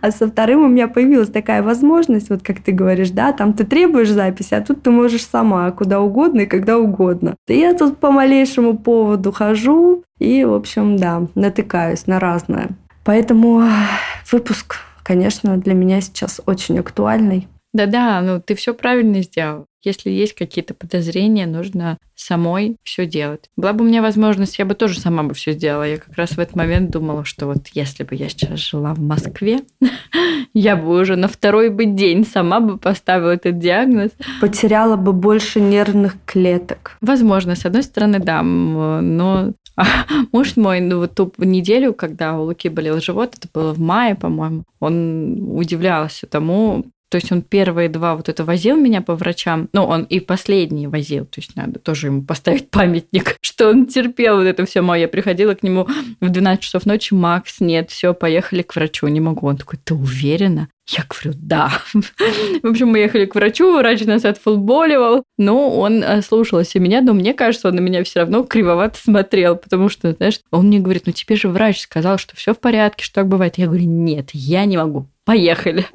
А 0.00 0.11
со 0.11 0.29
вторым 0.29 0.64
у 0.64 0.68
меня 0.68 0.88
появилась 0.88 1.31
такая 1.31 1.62
возможность, 1.62 2.31
вот 2.31 2.42
как 2.42 2.61
ты 2.61 2.72
говоришь, 2.72 3.11
да, 3.11 3.33
там 3.33 3.52
ты 3.52 3.64
требуешь 3.64 4.11
записи, 4.11 4.55
а 4.55 4.61
тут 4.61 4.83
ты 4.83 4.90
можешь 4.90 5.26
сама 5.26 5.70
куда 5.70 6.00
угодно 6.00 6.42
и 6.42 6.46
когда 6.46 6.79
угодно. 6.79 7.37
И 7.48 7.59
я 7.59 7.74
тут 7.74 7.98
по 7.98 8.11
малейшему 8.11 8.76
поводу 8.76 9.33
хожу 9.33 10.05
и, 10.18 10.44
в 10.44 10.55
общем, 10.55 10.96
да, 10.96 11.26
натыкаюсь 11.35 12.07
на 12.07 12.18
разное. 12.20 12.68
Поэтому 13.05 13.62
выпуск, 14.31 14.76
конечно, 15.02 15.57
для 15.57 15.74
меня 15.74 16.00
сейчас 16.00 16.40
очень 16.46 16.79
актуальный. 16.79 17.48
Да-да, 17.77 18.23
ну 18.23 18.41
ты 18.41 18.55
все 18.55 18.73
правильно 18.73 19.21
сделал. 19.21 19.67
Если 19.85 20.09
есть 20.09 20.33
какие-то 20.33 20.73
подозрения, 20.73 21.47
нужно 21.47 21.99
самой 22.15 22.77
все 22.83 23.05
делать. 23.05 23.51
Была 23.55 23.75
бы 23.75 23.85
у 23.85 23.87
меня 23.87 24.01
возможность, 24.01 24.59
я 24.59 24.65
бы 24.65 24.75
тоже 24.75 24.99
сама 24.99 25.23
бы 25.25 25.35
все 25.35 25.53
сделала. 25.53 25.83
Я 25.83 25.99
как 25.99 26.17
раз 26.17 26.31
в 26.31 26.39
этот 26.39 26.57
момент 26.57 26.91
думала, 26.91 27.27
что 27.27 27.47
вот 27.47 27.69
если 27.75 28.03
бы 28.03 28.15
я 28.15 28.31
сейчас 28.31 28.59
жила 28.61 28.95
в 28.95 28.99
Москве, 29.01 29.61
я 30.55 30.75
бы 30.75 30.99
уже 30.99 31.17
на 31.17 31.29
второй 31.29 31.69
бы 31.69 31.85
день 31.85 32.27
сама 32.27 32.61
бы 32.61 32.79
поставила 32.79 33.33
этот 33.33 33.59
диагноз. 33.59 34.11
Потеряла 34.41 34.97
бы 34.97 35.12
больше 35.12 35.61
нервных 35.61 36.17
клеток. 36.25 36.97
Возможно, 37.03 37.57
с 37.57 37.67
одной 37.67 37.83
стороны, 37.83 38.21
да, 38.21 38.43
но 38.43 39.53
муж 40.33 40.57
мой, 40.57 40.81
ну 40.81 41.01
вот 41.01 41.15
ту 41.15 41.31
неделю, 41.37 41.93
когда 41.93 42.39
у 42.39 42.45
Луки 42.45 42.71
болел 42.71 43.01
живот, 43.01 43.35
это 43.37 43.49
было 43.53 43.75
в 43.75 43.79
мае, 43.79 44.15
по-моему, 44.15 44.65
он 44.81 45.57
удивлялся 45.57 46.27
тому, 46.27 46.87
то 47.09 47.16
есть 47.16 47.31
он 47.31 47.42
первые 47.42 47.88
два 47.88 48.16
вот 48.16 48.29
это 48.29 48.45
возил 48.45 48.77
меня 48.77 49.01
по 49.01 49.14
врачам, 49.14 49.69
ну, 49.73 49.85
он 49.85 50.05
и 50.05 50.21
последний 50.21 50.87
возил, 50.87 51.25
то 51.25 51.40
есть 51.40 51.57
надо 51.57 51.79
тоже 51.79 52.09
ему 52.09 52.23
поставить 52.23 52.71
памятник, 52.71 53.37
что 53.40 53.71
он 53.71 53.87
терпел 53.87 54.37
вот 54.37 54.45
это 54.45 54.64
все 54.66 54.83
мое. 54.83 55.03
Я 55.03 55.09
приходила 55.09 55.55
к 55.55 55.62
нему 55.62 55.87
в 56.21 56.29
12 56.29 56.64
часов 56.64 56.87
ночи, 56.87 57.14
Макс, 57.14 57.61
нет, 57.61 57.90
все, 57.90 58.14
поехали 58.14 58.62
к 58.62 58.75
врачу, 58.75 59.07
не 59.09 59.21
могу. 59.21 59.47
Он 59.47 59.57
такой, 59.57 59.79
ты 59.83 59.95
уверена? 59.95 60.69
Я 60.88 61.05
говорю, 61.09 61.38
да. 61.42 61.83
В 62.62 62.66
общем, 62.66 62.88
мы 62.88 62.99
ехали 62.99 63.27
к 63.27 63.35
врачу, 63.35 63.77
врач 63.77 64.05
нас 64.05 64.25
отфутболивал, 64.25 65.25
но 65.37 65.79
он 65.79 66.03
э, 66.03 66.23
слушался 66.23 66.79
меня, 66.79 67.01
но 67.01 67.12
мне 67.12 67.35
кажется, 67.35 67.69
он 67.69 67.75
на 67.75 67.81
меня 67.81 68.05
все 68.05 68.21
равно 68.21 68.45
кривовато 68.45 68.99
смотрел, 68.99 69.57
потому 69.57 69.88
что, 69.88 70.12
знаешь, 70.12 70.40
он 70.53 70.66
мне 70.66 70.79
говорит, 70.79 71.05
ну 71.07 71.12
тебе 71.12 71.37
же 71.37 71.49
врач 71.49 71.81
сказал, 71.81 72.19
что 72.19 72.37
все 72.37 72.55
в 72.55 72.61
порядке, 72.61 73.05
что 73.05 73.16
так 73.16 73.29
бывает. 73.29 73.59
Я 73.59 73.66
говорю, 73.66 73.87
нет, 73.87 74.31
я 74.33 74.64
не 74.64 74.77
могу, 74.77 75.09
поехали. 75.25 75.87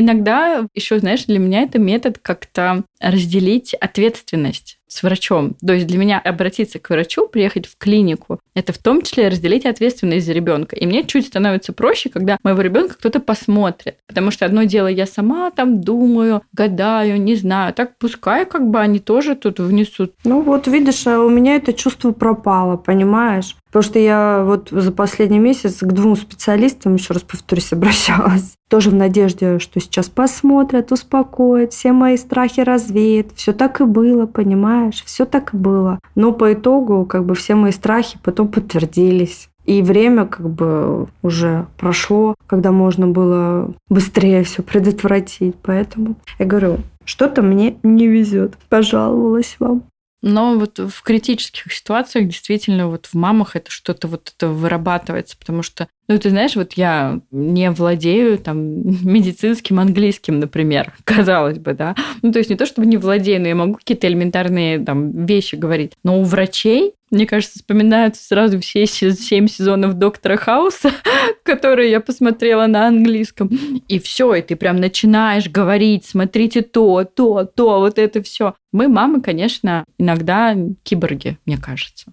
Иногда 0.00 0.64
еще, 0.74 1.00
знаешь, 1.00 1.24
для 1.24 1.40
меня 1.40 1.62
это 1.62 1.80
метод 1.80 2.18
как-то 2.18 2.84
разделить 3.00 3.74
ответственность 3.74 4.78
с 4.86 5.02
врачом. 5.02 5.54
То 5.54 5.72
есть 5.72 5.88
для 5.88 5.98
меня 5.98 6.20
обратиться 6.20 6.78
к 6.78 6.88
врачу, 6.90 7.26
приехать 7.26 7.66
в 7.66 7.76
клинику, 7.76 8.38
это 8.54 8.72
в 8.72 8.78
том 8.78 9.02
числе 9.02 9.26
разделить 9.26 9.66
ответственность 9.66 10.24
за 10.24 10.32
ребенка. 10.32 10.76
И 10.76 10.86
мне 10.86 11.04
чуть 11.04 11.26
становится 11.26 11.72
проще, 11.72 12.10
когда 12.10 12.38
моего 12.44 12.62
ребенка 12.62 12.94
кто-то 12.94 13.18
посмотрит. 13.18 13.96
Потому 14.06 14.30
что 14.30 14.46
одно 14.46 14.62
дело, 14.62 14.86
я 14.86 15.04
сама 15.04 15.50
там 15.50 15.80
думаю, 15.80 16.42
гадаю, 16.52 17.20
не 17.20 17.34
знаю. 17.34 17.74
Так 17.74 17.98
пускай 17.98 18.46
как 18.46 18.70
бы 18.70 18.78
они 18.78 19.00
тоже 19.00 19.34
тут 19.34 19.58
внесут. 19.58 20.14
Ну 20.24 20.42
вот 20.42 20.68
видишь, 20.68 21.08
а 21.08 21.18
у 21.18 21.28
меня 21.28 21.56
это 21.56 21.72
чувство 21.72 22.12
пропало, 22.12 22.76
понимаешь? 22.76 23.56
Потому 23.66 23.82
что 23.82 23.98
я 23.98 24.44
вот 24.44 24.68
за 24.70 24.92
последний 24.92 25.40
месяц 25.40 25.78
к 25.80 25.92
двум 25.92 26.16
специалистам, 26.16 26.94
еще 26.94 27.14
раз 27.14 27.24
повторюсь, 27.24 27.72
обращалась. 27.72 28.57
Тоже 28.68 28.90
в 28.90 28.94
надежде, 28.94 29.58
что 29.58 29.80
сейчас 29.80 30.08
посмотрят, 30.08 30.92
успокоят, 30.92 31.72
все 31.72 31.92
мои 31.92 32.16
страхи 32.16 32.60
развеют. 32.60 33.32
Все 33.34 33.52
так 33.52 33.80
и 33.80 33.84
было, 33.84 34.26
понимаешь? 34.26 35.02
Все 35.04 35.24
так 35.24 35.54
и 35.54 35.56
было. 35.56 35.98
Но 36.14 36.32
по 36.32 36.52
итогу 36.52 37.06
как 37.06 37.24
бы 37.24 37.34
все 37.34 37.54
мои 37.54 37.72
страхи 37.72 38.18
потом 38.22 38.48
подтвердились. 38.48 39.48
И 39.64 39.82
время 39.82 40.24
как 40.26 40.48
бы 40.48 41.08
уже 41.22 41.66
прошло, 41.76 42.34
когда 42.46 42.72
можно 42.72 43.06
было 43.06 43.72
быстрее 43.88 44.42
все 44.42 44.62
предотвратить. 44.62 45.56
Поэтому 45.62 46.16
я 46.38 46.46
говорю, 46.46 46.78
что-то 47.04 47.42
мне 47.42 47.76
не 47.82 48.06
везет. 48.06 48.56
Пожаловалась 48.68 49.56
вам. 49.58 49.82
Но 50.22 50.58
вот 50.58 50.78
в 50.78 51.02
критических 51.02 51.72
ситуациях 51.72 52.26
действительно 52.26 52.88
вот 52.88 53.06
в 53.06 53.14
мамах 53.14 53.54
это 53.54 53.70
что-то 53.70 54.08
вот 54.08 54.32
это 54.36 54.48
вырабатывается, 54.48 55.36
потому 55.38 55.62
что, 55.62 55.86
ну, 56.08 56.18
ты 56.18 56.30
знаешь, 56.30 56.56
вот 56.56 56.72
я 56.72 57.20
не 57.30 57.70
владею 57.70 58.38
там 58.38 58.58
медицинским 59.04 59.78
английским, 59.78 60.40
например, 60.40 60.92
казалось 61.04 61.58
бы, 61.58 61.74
да. 61.74 61.94
Ну, 62.22 62.32
то 62.32 62.38
есть 62.38 62.50
не 62.50 62.56
то, 62.56 62.66
чтобы 62.66 62.86
не 62.86 62.96
владею, 62.96 63.40
но 63.40 63.48
я 63.48 63.54
могу 63.54 63.74
какие-то 63.74 64.08
элементарные 64.08 64.80
там 64.80 65.26
вещи 65.26 65.54
говорить. 65.54 65.92
Но 66.02 66.20
у 66.20 66.24
врачей 66.24 66.94
Мне 67.10 67.26
кажется, 67.26 67.58
вспоминаются 67.58 68.22
сразу 68.22 68.60
все 68.60 68.86
семь 68.86 69.48
сезонов 69.48 69.94
Доктора 69.94 70.36
Хауса, 70.36 70.90
которые 71.42 71.90
я 71.90 72.00
посмотрела 72.00 72.66
на 72.66 72.88
английском. 72.88 73.48
И 73.88 73.98
все, 73.98 74.34
и 74.34 74.42
ты 74.42 74.56
прям 74.56 74.76
начинаешь 74.76 75.48
говорить, 75.48 76.04
смотрите 76.04 76.62
то, 76.62 77.04
то, 77.04 77.44
то, 77.44 77.78
вот 77.78 77.98
это 77.98 78.22
все. 78.22 78.54
Мы, 78.72 78.88
мамы, 78.88 79.22
конечно, 79.22 79.84
иногда 79.98 80.56
киборги, 80.82 81.38
мне 81.46 81.56
кажется. 81.56 82.12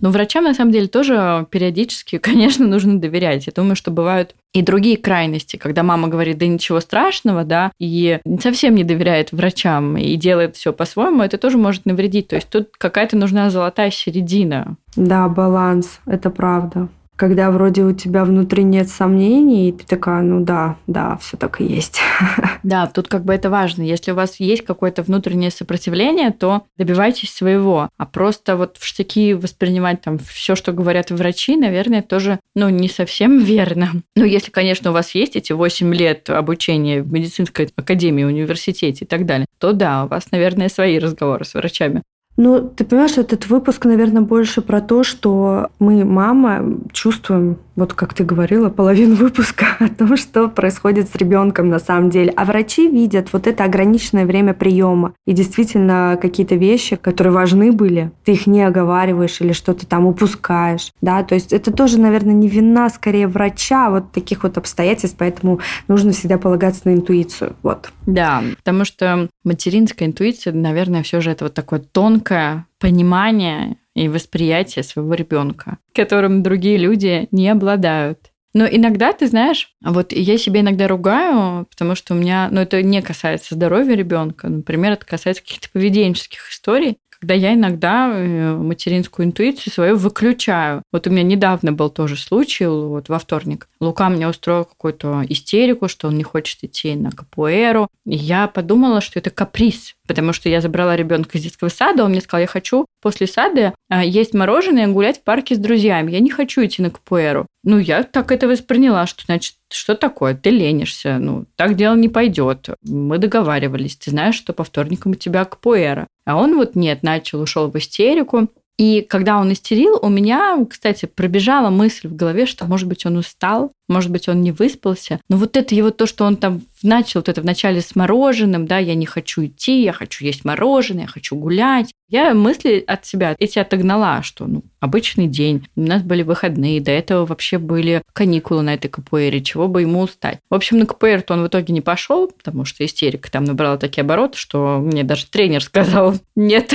Но 0.00 0.10
врачам, 0.10 0.44
на 0.44 0.54
самом 0.54 0.72
деле, 0.72 0.86
тоже 0.88 1.46
периодически, 1.50 2.18
конечно, 2.22 2.66
нужно 2.66 3.00
доверять. 3.00 3.46
Я 3.46 3.52
думаю, 3.54 3.76
что 3.76 3.90
бывают 3.90 4.34
и 4.52 4.62
другие 4.62 4.96
крайности, 4.96 5.56
когда 5.56 5.82
мама 5.82 6.08
говорит, 6.08 6.38
да 6.38 6.46
ничего 6.46 6.80
страшного, 6.80 7.44
да, 7.44 7.72
и 7.78 8.20
совсем 8.40 8.74
не 8.74 8.84
доверяет 8.84 9.32
врачам 9.32 9.96
и 9.96 10.14
делает 10.16 10.56
все 10.56 10.72
по-своему, 10.72 11.22
это 11.22 11.38
тоже 11.38 11.56
может 11.56 11.86
навредить. 11.86 12.28
То 12.28 12.36
есть 12.36 12.48
тут 12.48 12.68
какая-то 12.76 13.16
нужна 13.16 13.48
золотая 13.50 13.90
середина. 13.90 14.76
Да, 14.94 15.28
баланс, 15.28 16.00
это 16.06 16.30
правда 16.30 16.88
когда 17.16 17.50
вроде 17.50 17.82
у 17.82 17.92
тебя 17.92 18.24
внутри 18.24 18.64
нет 18.64 18.88
сомнений, 18.88 19.68
и 19.68 19.72
ты 19.72 19.84
такая, 19.86 20.22
ну 20.22 20.44
да, 20.44 20.76
да, 20.86 21.16
все 21.18 21.36
так 21.36 21.60
и 21.60 21.64
есть. 21.64 22.00
Да, 22.62 22.86
тут 22.86 23.08
как 23.08 23.24
бы 23.24 23.34
это 23.34 23.50
важно. 23.50 23.82
Если 23.82 24.12
у 24.12 24.14
вас 24.14 24.38
есть 24.38 24.64
какое-то 24.64 25.02
внутреннее 25.02 25.50
сопротивление, 25.50 26.30
то 26.30 26.62
добивайтесь 26.78 27.32
своего. 27.32 27.88
А 27.98 28.06
просто 28.06 28.56
вот 28.56 28.76
в 28.76 28.86
штыки 28.86 29.34
воспринимать 29.34 30.00
там 30.00 30.18
все, 30.18 30.54
что 30.54 30.72
говорят 30.72 31.10
врачи, 31.10 31.56
наверное, 31.56 32.02
тоже, 32.02 32.38
ну, 32.54 32.68
не 32.68 32.88
совсем 32.88 33.38
верно. 33.44 33.90
Ну, 34.14 34.24
если, 34.24 34.52
конечно, 34.52 34.90
у 34.90 34.94
вас 34.94 35.14
есть 35.16 35.34
эти 35.34 35.52
8 35.52 35.92
лет 35.92 36.30
обучения 36.30 37.02
в 37.02 37.12
медицинской 37.12 37.68
академии, 37.74 38.22
университете 38.22 39.04
и 39.04 39.08
так 39.08 39.26
далее, 39.26 39.46
то 39.58 39.72
да, 39.72 40.04
у 40.04 40.08
вас, 40.08 40.30
наверное, 40.30 40.68
свои 40.68 41.00
разговоры 41.00 41.44
с 41.44 41.54
врачами. 41.54 42.02
Ну, 42.36 42.62
ты 42.62 42.84
понимаешь, 42.84 43.18
этот 43.18 43.46
выпуск, 43.48 43.84
наверное, 43.84 44.22
больше 44.22 44.62
про 44.62 44.80
то, 44.80 45.02
что 45.02 45.68
мы, 45.78 46.04
мама, 46.04 46.78
чувствуем, 46.92 47.58
вот 47.76 47.94
как 47.94 48.14
ты 48.14 48.24
говорила, 48.24 48.68
половину 48.68 49.14
выпуска 49.16 49.76
о 49.78 49.88
том, 49.88 50.16
что 50.16 50.48
происходит 50.48 51.08
с 51.08 51.14
ребенком 51.14 51.68
на 51.68 51.78
самом 51.78 52.10
деле. 52.10 52.32
А 52.36 52.44
врачи 52.44 52.88
видят 52.88 53.32
вот 53.32 53.46
это 53.46 53.64
ограниченное 53.64 54.26
время 54.26 54.54
приема. 54.54 55.14
И 55.26 55.32
действительно 55.32 56.18
какие-то 56.20 56.54
вещи, 56.54 56.96
которые 56.96 57.32
важны 57.32 57.72
были, 57.72 58.10
ты 58.24 58.32
их 58.32 58.46
не 58.46 58.62
оговариваешь 58.62 59.40
или 59.40 59.52
что-то 59.52 59.86
там 59.86 60.06
упускаешь. 60.06 60.90
Да, 61.00 61.22
то 61.22 61.34
есть 61.34 61.52
это 61.52 61.72
тоже, 61.72 61.98
наверное, 61.98 62.34
не 62.34 62.48
вина 62.48 62.90
скорее 62.90 63.26
врача, 63.26 63.90
вот 63.90 64.12
таких 64.12 64.42
вот 64.42 64.58
обстоятельств, 64.58 65.16
поэтому 65.18 65.60
нужно 65.88 66.12
всегда 66.12 66.38
полагаться 66.38 66.82
на 66.84 66.94
интуицию. 66.94 67.56
Вот. 67.62 67.90
Да, 68.06 68.42
потому 68.58 68.84
что 68.84 69.28
материнская 69.44 70.08
интуиция, 70.08 70.52
наверное, 70.52 71.02
все 71.02 71.20
же 71.20 71.30
это 71.30 71.44
вот 71.44 71.54
такое 71.54 71.80
тонкое 71.80 72.66
понимание 72.78 73.76
и 73.94 74.08
восприятие 74.08 74.82
своего 74.82 75.14
ребенка, 75.14 75.78
которым 75.94 76.42
другие 76.42 76.76
люди 76.76 77.28
не 77.30 77.48
обладают. 77.48 78.32
Но 78.54 78.66
иногда, 78.66 79.12
ты 79.12 79.26
знаешь, 79.26 79.74
вот 79.82 80.12
я 80.12 80.36
себе 80.36 80.60
иногда 80.60 80.86
ругаю, 80.86 81.66
потому 81.70 81.94
что 81.94 82.14
у 82.14 82.16
меня, 82.16 82.48
ну 82.50 82.60
это 82.60 82.82
не 82.82 83.00
касается 83.00 83.54
здоровья 83.54 83.94
ребенка, 83.94 84.48
например, 84.48 84.92
это 84.92 85.06
касается 85.06 85.42
каких-то 85.42 85.70
поведенческих 85.70 86.50
историй, 86.50 86.98
когда 87.22 87.34
я 87.34 87.54
иногда 87.54 88.10
э, 88.12 88.56
материнскую 88.56 89.26
интуицию 89.26 89.72
свою 89.72 89.96
выключаю. 89.96 90.82
Вот 90.90 91.06
у 91.06 91.10
меня 91.10 91.22
недавно 91.22 91.70
был 91.70 91.88
тоже 91.88 92.16
случай, 92.16 92.66
вот 92.66 93.08
во 93.08 93.20
вторник. 93.20 93.68
Лука 93.78 94.08
мне 94.08 94.26
устроил 94.26 94.64
какую-то 94.64 95.24
истерику, 95.28 95.86
что 95.86 96.08
он 96.08 96.16
не 96.16 96.24
хочет 96.24 96.64
идти 96.64 96.96
на 96.96 97.12
капуэру. 97.12 97.86
И 98.06 98.16
я 98.16 98.48
подумала, 98.48 99.00
что 99.00 99.20
это 99.20 99.30
каприз, 99.30 99.94
потому 100.08 100.32
что 100.32 100.48
я 100.48 100.60
забрала 100.60 100.96
ребенка 100.96 101.38
из 101.38 101.44
детского 101.44 101.68
сада, 101.68 102.02
он 102.02 102.10
мне 102.10 102.20
сказал, 102.20 102.40
я 102.40 102.48
хочу 102.48 102.86
после 103.00 103.28
сада 103.28 103.72
а, 103.88 104.04
есть 104.04 104.34
мороженое 104.34 104.88
и 104.88 104.90
гулять 104.90 105.18
в 105.18 105.22
парке 105.22 105.54
с 105.54 105.58
друзьями. 105.58 106.10
Я 106.10 106.18
не 106.18 106.30
хочу 106.30 106.64
идти 106.64 106.82
на 106.82 106.90
капуэру. 106.90 107.46
Ну, 107.64 107.78
я 107.78 108.02
так 108.02 108.32
это 108.32 108.48
восприняла, 108.48 109.06
что, 109.06 109.24
значит, 109.24 109.54
что 109.70 109.94
такое? 109.94 110.34
Ты 110.34 110.50
ленишься. 110.50 111.18
Ну, 111.18 111.46
так 111.56 111.76
дело 111.76 111.94
не 111.94 112.08
пойдет. 112.08 112.70
Мы 112.82 113.18
договаривались. 113.18 113.96
Ты 113.96 114.10
знаешь, 114.10 114.34
что 114.34 114.52
по 114.52 114.64
вторникам 114.64 115.12
у 115.12 115.14
тебя 115.14 115.44
капуэра. 115.44 116.08
А 116.24 116.36
он 116.36 116.56
вот 116.56 116.74
нет, 116.74 117.02
начал, 117.02 117.40
ушел 117.40 117.70
в 117.70 117.76
истерику. 117.76 118.48
И 118.78 119.02
когда 119.02 119.38
он 119.38 119.52
истерил, 119.52 119.98
у 120.00 120.08
меня, 120.08 120.58
кстати, 120.68 121.06
пробежала 121.06 121.70
мысль 121.70 122.08
в 122.08 122.16
голове, 122.16 122.46
что, 122.46 122.64
может 122.64 122.88
быть, 122.88 123.04
он 123.04 123.16
устал, 123.16 123.72
может 123.92 124.10
быть, 124.10 124.28
он 124.28 124.40
не 124.40 124.52
выспался. 124.52 125.20
Но 125.28 125.36
вот 125.36 125.56
это 125.56 125.74
его 125.74 125.90
то, 125.90 126.06
что 126.06 126.24
он 126.24 126.36
там 126.36 126.62
начал 126.82 127.20
вот 127.20 127.28
это 127.28 127.40
вначале 127.40 127.80
с 127.80 127.94
мороженым, 127.94 128.66
да, 128.66 128.78
я 128.78 128.94
не 128.94 129.06
хочу 129.06 129.46
идти, 129.46 129.82
я 129.82 129.92
хочу 129.92 130.24
есть 130.24 130.44
мороженое, 130.44 131.02
я 131.02 131.08
хочу 131.08 131.36
гулять. 131.36 131.92
Я 132.08 132.34
мысли 132.34 132.84
от 132.86 133.06
себя 133.06 133.34
эти 133.38 133.58
отогнала, 133.58 134.22
что, 134.22 134.46
ну, 134.46 134.62
обычный 134.80 135.28
день, 135.28 135.66
у 135.76 135.80
нас 135.80 136.02
были 136.02 136.22
выходные, 136.22 136.80
до 136.80 136.90
этого 136.90 137.24
вообще 137.24 137.56
были 137.56 138.02
каникулы 138.12 138.62
на 138.62 138.74
этой 138.74 138.88
КПР, 138.88 139.40
чего 139.42 139.66
бы 139.66 139.80
ему 139.82 140.00
устать. 140.00 140.38
В 140.50 140.54
общем, 140.54 140.78
на 140.78 140.84
КПР-то 140.84 141.32
он 141.32 141.42
в 141.42 141.46
итоге 141.46 141.72
не 141.72 141.80
пошел, 141.80 142.28
потому 142.28 142.66
что 142.66 142.84
истерика 142.84 143.30
там 143.30 143.44
набрала 143.44 143.78
такие 143.78 144.02
обороты, 144.02 144.36
что 144.36 144.78
мне 144.78 145.04
даже 145.04 145.26
тренер 145.26 145.62
сказал, 145.62 146.14
нет, 146.36 146.74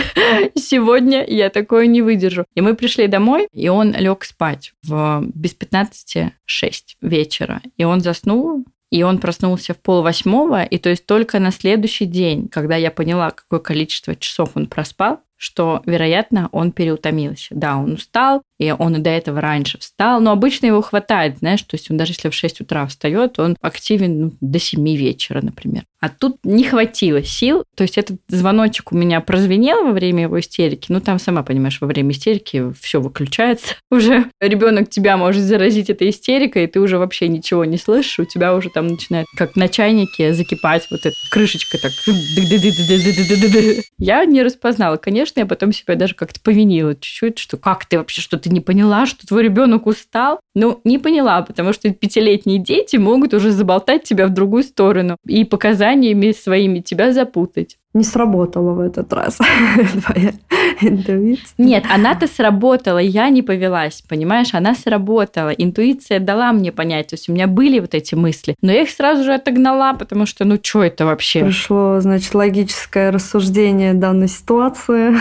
сегодня 0.56 1.24
я 1.28 1.50
такое 1.52 1.86
не 1.86 2.02
выдержу. 2.02 2.46
И 2.56 2.62
мы 2.62 2.74
пришли 2.76 3.08
домой, 3.08 3.48
и 3.54 3.70
он 3.70 3.94
лег 3.94 4.24
спать 4.24 4.74
в 4.84 5.24
без 5.36 5.54
15 5.54 6.34
6 6.46 6.98
вечера. 7.08 7.62
И 7.78 7.84
он 7.84 8.02
заснул, 8.02 8.66
и 8.90 9.04
он 9.04 9.20
проснулся 9.20 9.74
в 9.74 9.78
пол 9.78 10.02
восьмого, 10.02 10.64
и 10.64 10.78
то 10.78 10.90
есть 10.90 11.06
только 11.06 11.40
на 11.40 11.52
следующий 11.52 12.06
день, 12.06 12.48
когда 12.48 12.76
я 12.76 12.92
поняла, 12.92 13.32
какое 13.32 13.60
количество 13.60 14.16
часов 14.16 14.52
он 14.56 14.68
проспал, 14.68 15.22
что, 15.38 15.82
вероятно, 15.86 16.50
он 16.52 16.72
переутомился. 16.72 17.50
Да, 17.52 17.78
он 17.78 17.94
устал, 17.94 18.42
и 18.60 18.72
он 18.72 18.96
и 18.96 19.00
до 19.00 19.12
этого 19.12 19.40
раньше 19.40 19.78
встал, 19.78 20.20
но 20.20 20.32
обычно 20.32 20.66
его 20.66 20.82
хватает, 20.82 21.38
знаешь, 21.38 21.62
то 21.62 21.76
есть 21.76 21.92
он 21.92 21.98
даже 21.98 22.14
если 22.14 22.30
в 22.30 22.34
6 22.34 22.62
утра 22.62 22.88
встает, 22.88 23.38
он 23.40 23.56
активен 23.62 24.20
ну, 24.20 24.34
до 24.42 24.60
7 24.60 24.84
вечера, 24.96 25.42
например. 25.42 25.84
А 26.00 26.10
тут 26.10 26.38
не 26.44 26.64
хватило 26.64 27.24
сил, 27.24 27.64
то 27.76 27.84
есть 27.84 27.98
этот 27.98 28.20
звоночек 28.28 28.92
у 28.92 28.98
меня 28.98 29.20
прозвенел 29.20 29.84
во 29.84 29.92
время 29.92 30.24
его 30.24 30.40
истерики, 30.40 30.88
ну 30.92 31.02
там, 31.02 31.18
сама 31.20 31.44
понимаешь, 31.44 31.82
во 31.82 31.88
время 31.88 32.12
истерики 32.12 32.72
все 32.80 33.02
выключается, 33.02 33.76
уже 33.92 34.26
ребенок 34.40 34.90
тебя 34.90 35.18
может 35.18 35.44
заразить 35.44 35.90
этой 35.90 36.10
истерикой, 36.10 36.64
и 36.64 36.68
ты 36.68 36.80
уже 36.80 36.98
вообще 36.98 37.28
ничего 37.28 37.66
не 37.66 37.78
слышишь, 37.78 38.20
у 38.20 38.26
тебя 38.26 38.56
уже 38.56 38.70
там 38.70 38.88
начинает, 38.88 39.28
как 39.36 39.56
на 39.56 39.70
чайнике, 39.70 40.34
закипать 40.34 40.88
вот 40.90 41.06
эта 41.06 41.16
крышечка 41.32 41.78
так. 41.78 41.92
Я 43.98 44.26
не 44.26 44.44
распознала, 44.44 44.98
конечно, 44.98 45.27
я 45.36 45.46
потом 45.46 45.72
себя 45.72 45.96
даже 45.96 46.16
как-то 46.16 46.40
повинила 46.40 46.96
чуть-чуть, 46.96 47.40
что 47.40 47.58
как 47.58 47.86
ты 47.86 47.98
вообще 47.98 48.22
что-то 48.22 48.44
ты 48.44 48.50
не 48.50 48.62
поняла, 48.62 49.06
что 49.06 49.26
твой 49.28 49.44
ребенок 49.44 49.86
устал? 49.86 50.40
Ну, 50.60 50.82
не 50.84 50.98
поняла, 50.98 51.44
потому 51.44 51.72
что 51.72 51.88
пятилетние 51.94 52.58
дети 52.58 52.96
могут 52.96 53.32
уже 53.36 53.52
заболтать 53.52 54.06
тебя 54.06 54.26
в 54.26 54.34
другую 54.34 54.64
сторону 54.64 55.18
и 55.24 55.46
показаниями 55.46 56.32
своими 56.32 56.80
тебя 56.80 57.14
запутать 57.14 57.78
не 57.98 58.04
сработала 58.04 58.74
в 58.74 58.80
этот 58.80 59.12
раз 59.12 59.38
твоя 60.06 60.32
интуиция. 60.82 61.54
Нет, 61.58 61.84
она-то 61.90 62.28
сработала, 62.28 63.00
я 63.00 63.30
не 63.30 63.42
повелась, 63.42 64.04
понимаешь? 64.08 64.54
Она 64.54 64.76
сработала. 64.76 65.50
Интуиция 65.50 66.20
дала 66.20 66.54
мне 66.54 66.72
понять. 66.72 67.08
То 67.08 67.16
есть 67.16 67.28
у 67.28 67.34
меня 67.34 67.48
были 67.48 67.80
вот 67.80 67.96
эти 67.96 68.16
мысли, 68.16 68.56
но 68.62 68.72
я 68.72 68.84
их 68.84 68.90
сразу 68.90 69.24
же 69.24 69.34
отогнала, 69.34 69.94
потому 69.94 70.26
что 70.26 70.46
ну 70.46 70.60
что 70.62 70.84
это 70.84 71.06
вообще? 71.06 71.44
Пришло, 71.44 72.00
значит, 72.00 72.34
логическое 72.36 73.12
рассуждение 73.12 73.94
данной 73.94 74.28
ситуации. 74.28 75.16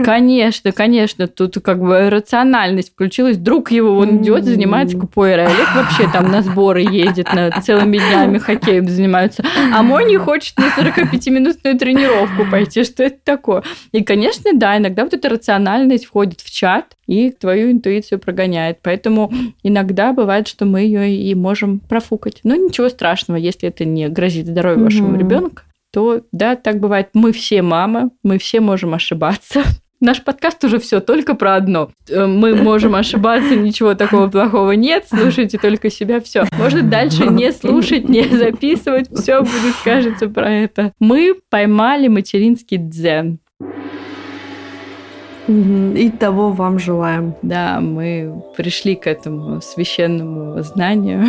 Конечно, 0.04 0.72
конечно. 0.72 1.26
Тут 1.26 1.56
как 1.62 1.80
бы 1.80 2.10
рациональность 2.10 2.92
включилась. 2.92 3.36
Друг 3.36 3.70
его, 3.70 3.96
он 3.96 4.18
идет, 4.18 4.44
занимается 4.44 4.79
купойрой. 4.88 5.46
Олег 5.46 5.74
вообще 5.74 6.08
там 6.12 6.30
на 6.30 6.42
сборы 6.42 6.82
ездит, 6.82 7.32
на 7.32 7.50
целыми 7.50 7.98
днями 7.98 8.38
хоккеем 8.38 8.88
занимаются. 8.88 9.44
А 9.72 9.82
мой 9.82 10.04
не 10.04 10.16
хочет 10.16 10.56
на 10.58 10.68
45-минутную 10.68 11.78
тренировку 11.78 12.44
пойти, 12.50 12.84
что 12.84 13.04
это 13.04 13.18
такое. 13.24 13.62
И, 13.92 14.02
конечно, 14.02 14.52
да, 14.54 14.76
иногда 14.76 15.04
вот 15.04 15.14
эта 15.14 15.28
рациональность 15.28 16.06
входит 16.06 16.40
в 16.40 16.50
чат 16.50 16.96
и 17.06 17.30
твою 17.30 17.72
интуицию 17.72 18.18
прогоняет. 18.18 18.78
Поэтому 18.82 19.32
иногда 19.62 20.12
бывает, 20.12 20.48
что 20.48 20.64
мы 20.64 20.80
ее 20.80 21.14
и 21.14 21.34
можем 21.34 21.80
профукать. 21.80 22.40
Но 22.44 22.54
ничего 22.54 22.88
страшного, 22.88 23.38
если 23.38 23.68
это 23.68 23.84
не 23.84 24.08
грозит 24.08 24.46
здоровью 24.46 24.84
вашего 24.84 25.16
ребенка 25.16 25.64
то 25.92 26.22
да, 26.32 26.56
так 26.56 26.78
бывает. 26.78 27.08
Мы 27.14 27.32
все 27.32 27.62
мамы, 27.62 28.10
мы 28.22 28.38
все 28.38 28.60
можем 28.60 28.94
ошибаться. 28.94 29.62
Наш 30.00 30.24
подкаст 30.24 30.64
уже 30.64 30.78
все 30.78 31.00
только 31.00 31.34
про 31.34 31.56
одно. 31.56 31.90
Э, 32.08 32.24
мы 32.26 32.54
можем 32.54 32.94
ошибаться, 32.94 33.54
ничего 33.54 33.94
такого 33.94 34.28
плохого 34.28 34.72
нет. 34.72 35.04
Слушайте 35.08 35.58
только 35.58 35.90
себя, 35.90 36.20
все. 36.20 36.44
Можно 36.58 36.82
дальше 36.82 37.26
не 37.26 37.52
слушать, 37.52 38.08
не 38.08 38.24
записывать, 38.24 39.10
все 39.14 39.40
будет 39.40 39.74
скажется 39.80 40.28
про 40.28 40.50
это. 40.50 40.92
Мы 41.00 41.34
поймали 41.50 42.08
материнский 42.08 42.78
дзен. 42.78 43.40
И 45.48 46.10
того 46.18 46.52
вам 46.52 46.78
желаем. 46.78 47.34
Да, 47.42 47.80
мы 47.80 48.42
пришли 48.56 48.94
к 48.94 49.06
этому 49.06 49.60
священному 49.60 50.62
знанию. 50.62 51.26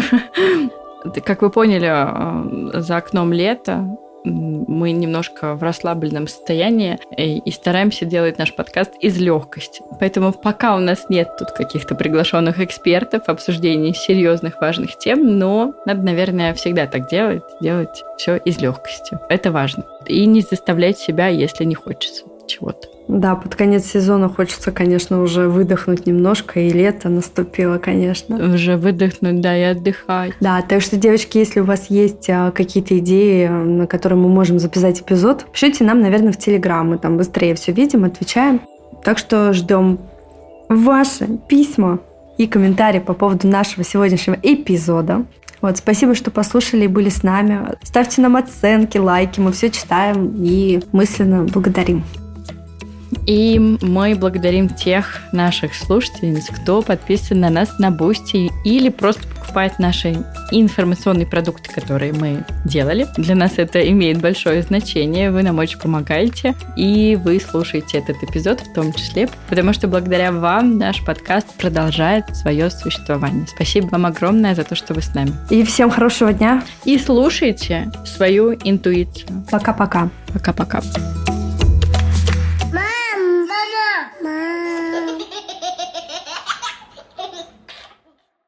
Как 1.25 1.41
вы 1.41 1.49
поняли, 1.49 1.89
э, 1.89 2.79
за 2.79 2.97
окном 2.97 3.33
лето, 3.33 3.97
мы 4.23 4.91
немножко 4.91 5.55
в 5.55 5.63
расслабленном 5.63 6.27
состоянии 6.27 6.99
и, 7.17 7.39
и 7.39 7.51
стараемся 7.51 8.05
делать 8.05 8.37
наш 8.37 8.53
подкаст 8.53 8.93
из 8.99 9.17
легкости. 9.17 9.81
Поэтому 9.99 10.31
пока 10.31 10.75
у 10.75 10.79
нас 10.79 11.05
нет 11.09 11.29
тут 11.37 11.51
каких-то 11.51 11.95
приглашенных 11.95 12.59
экспертов, 12.59 13.23
обсуждений 13.27 13.93
серьезных 13.93 14.61
важных 14.61 14.97
тем, 14.97 15.39
но 15.39 15.73
надо, 15.85 16.01
наверное, 16.03 16.53
всегда 16.53 16.87
так 16.87 17.09
делать, 17.09 17.43
делать 17.61 18.03
все 18.17 18.37
из 18.37 18.59
легкости. 18.59 19.17
Это 19.29 19.51
важно. 19.51 19.85
И 20.05 20.25
не 20.25 20.41
заставлять 20.41 20.97
себя, 20.97 21.27
если 21.27 21.63
не 21.63 21.75
хочется 21.75 22.23
чего-то. 22.47 22.87
Да, 23.11 23.35
под 23.35 23.55
конец 23.55 23.87
сезона 23.87 24.29
хочется, 24.29 24.71
конечно, 24.71 25.21
уже 25.21 25.49
выдохнуть 25.49 26.05
немножко, 26.05 26.61
и 26.61 26.69
лето 26.69 27.09
наступило, 27.09 27.77
конечно. 27.77 28.53
Уже 28.53 28.77
выдохнуть, 28.77 29.41
да, 29.41 29.57
и 29.57 29.63
отдыхать. 29.63 30.31
Да, 30.39 30.61
так 30.61 30.81
что, 30.81 30.95
девочки, 30.95 31.37
если 31.37 31.59
у 31.59 31.65
вас 31.65 31.89
есть 31.89 32.29
а, 32.29 32.51
какие-то 32.51 32.97
идеи, 32.99 33.47
на 33.47 33.85
которые 33.85 34.17
мы 34.17 34.29
можем 34.29 34.59
записать 34.59 35.01
эпизод, 35.01 35.45
пишите 35.51 35.83
нам, 35.83 35.99
наверное, 35.99 36.31
в 36.31 36.37
Телеграм, 36.37 36.87
мы 36.87 36.97
там 36.97 37.17
быстрее 37.17 37.53
все 37.55 37.73
видим, 37.73 38.05
отвечаем. 38.05 38.61
Так 39.03 39.17
что 39.17 39.51
ждем 39.51 39.99
ваши 40.69 41.27
письма 41.49 41.99
и 42.37 42.47
комментарии 42.47 42.99
по 42.99 43.13
поводу 43.13 43.45
нашего 43.45 43.83
сегодняшнего 43.83 44.37
эпизода. 44.41 45.25
Вот, 45.59 45.75
спасибо, 45.75 46.15
что 46.15 46.31
послушали 46.31 46.85
и 46.85 46.87
были 46.87 47.09
с 47.09 47.23
нами. 47.23 47.75
Ставьте 47.83 48.21
нам 48.21 48.37
оценки, 48.37 48.97
лайки, 48.97 49.41
мы 49.41 49.51
все 49.51 49.69
читаем 49.69 50.31
и 50.41 50.81
мысленно 50.93 51.43
благодарим. 51.43 52.05
И 53.25 53.59
мы 53.81 54.15
благодарим 54.15 54.69
тех 54.69 55.21
наших 55.31 55.75
слушательниц, 55.75 56.47
кто 56.47 56.81
подписан 56.81 57.39
на 57.39 57.49
нас 57.49 57.77
на 57.79 57.91
Бусти 57.91 58.51
или 58.63 58.89
просто 58.89 59.27
покупает 59.27 59.79
наши 59.79 60.15
информационные 60.51 61.25
продукты, 61.25 61.71
которые 61.71 62.13
мы 62.13 62.45
делали. 62.65 63.07
Для 63.17 63.35
нас 63.35 63.53
это 63.57 63.87
имеет 63.89 64.21
большое 64.21 64.61
значение. 64.61 65.31
Вы 65.31 65.43
нам 65.43 65.59
очень 65.59 65.79
помогаете, 65.79 66.55
и 66.75 67.17
вы 67.21 67.39
слушаете 67.39 67.99
этот 67.99 68.21
эпизод 68.23 68.61
в 68.61 68.73
том 68.73 68.93
числе, 68.93 69.29
потому 69.49 69.73
что 69.73 69.87
благодаря 69.87 70.31
вам 70.31 70.77
наш 70.77 71.03
подкаст 71.03 71.47
продолжает 71.57 72.35
свое 72.35 72.69
существование. 72.69 73.45
Спасибо 73.47 73.87
вам 73.87 74.05
огромное 74.05 74.55
за 74.55 74.63
то, 74.63 74.75
что 74.75 74.93
вы 74.93 75.01
с 75.01 75.13
нами. 75.13 75.31
И 75.49 75.63
всем 75.63 75.89
хорошего 75.89 76.33
дня. 76.33 76.63
И 76.85 76.97
слушайте 76.97 77.91
свою 78.05 78.53
интуицию. 78.53 79.45
Пока-пока. 79.49 80.09
Пока-пока. 80.33 80.81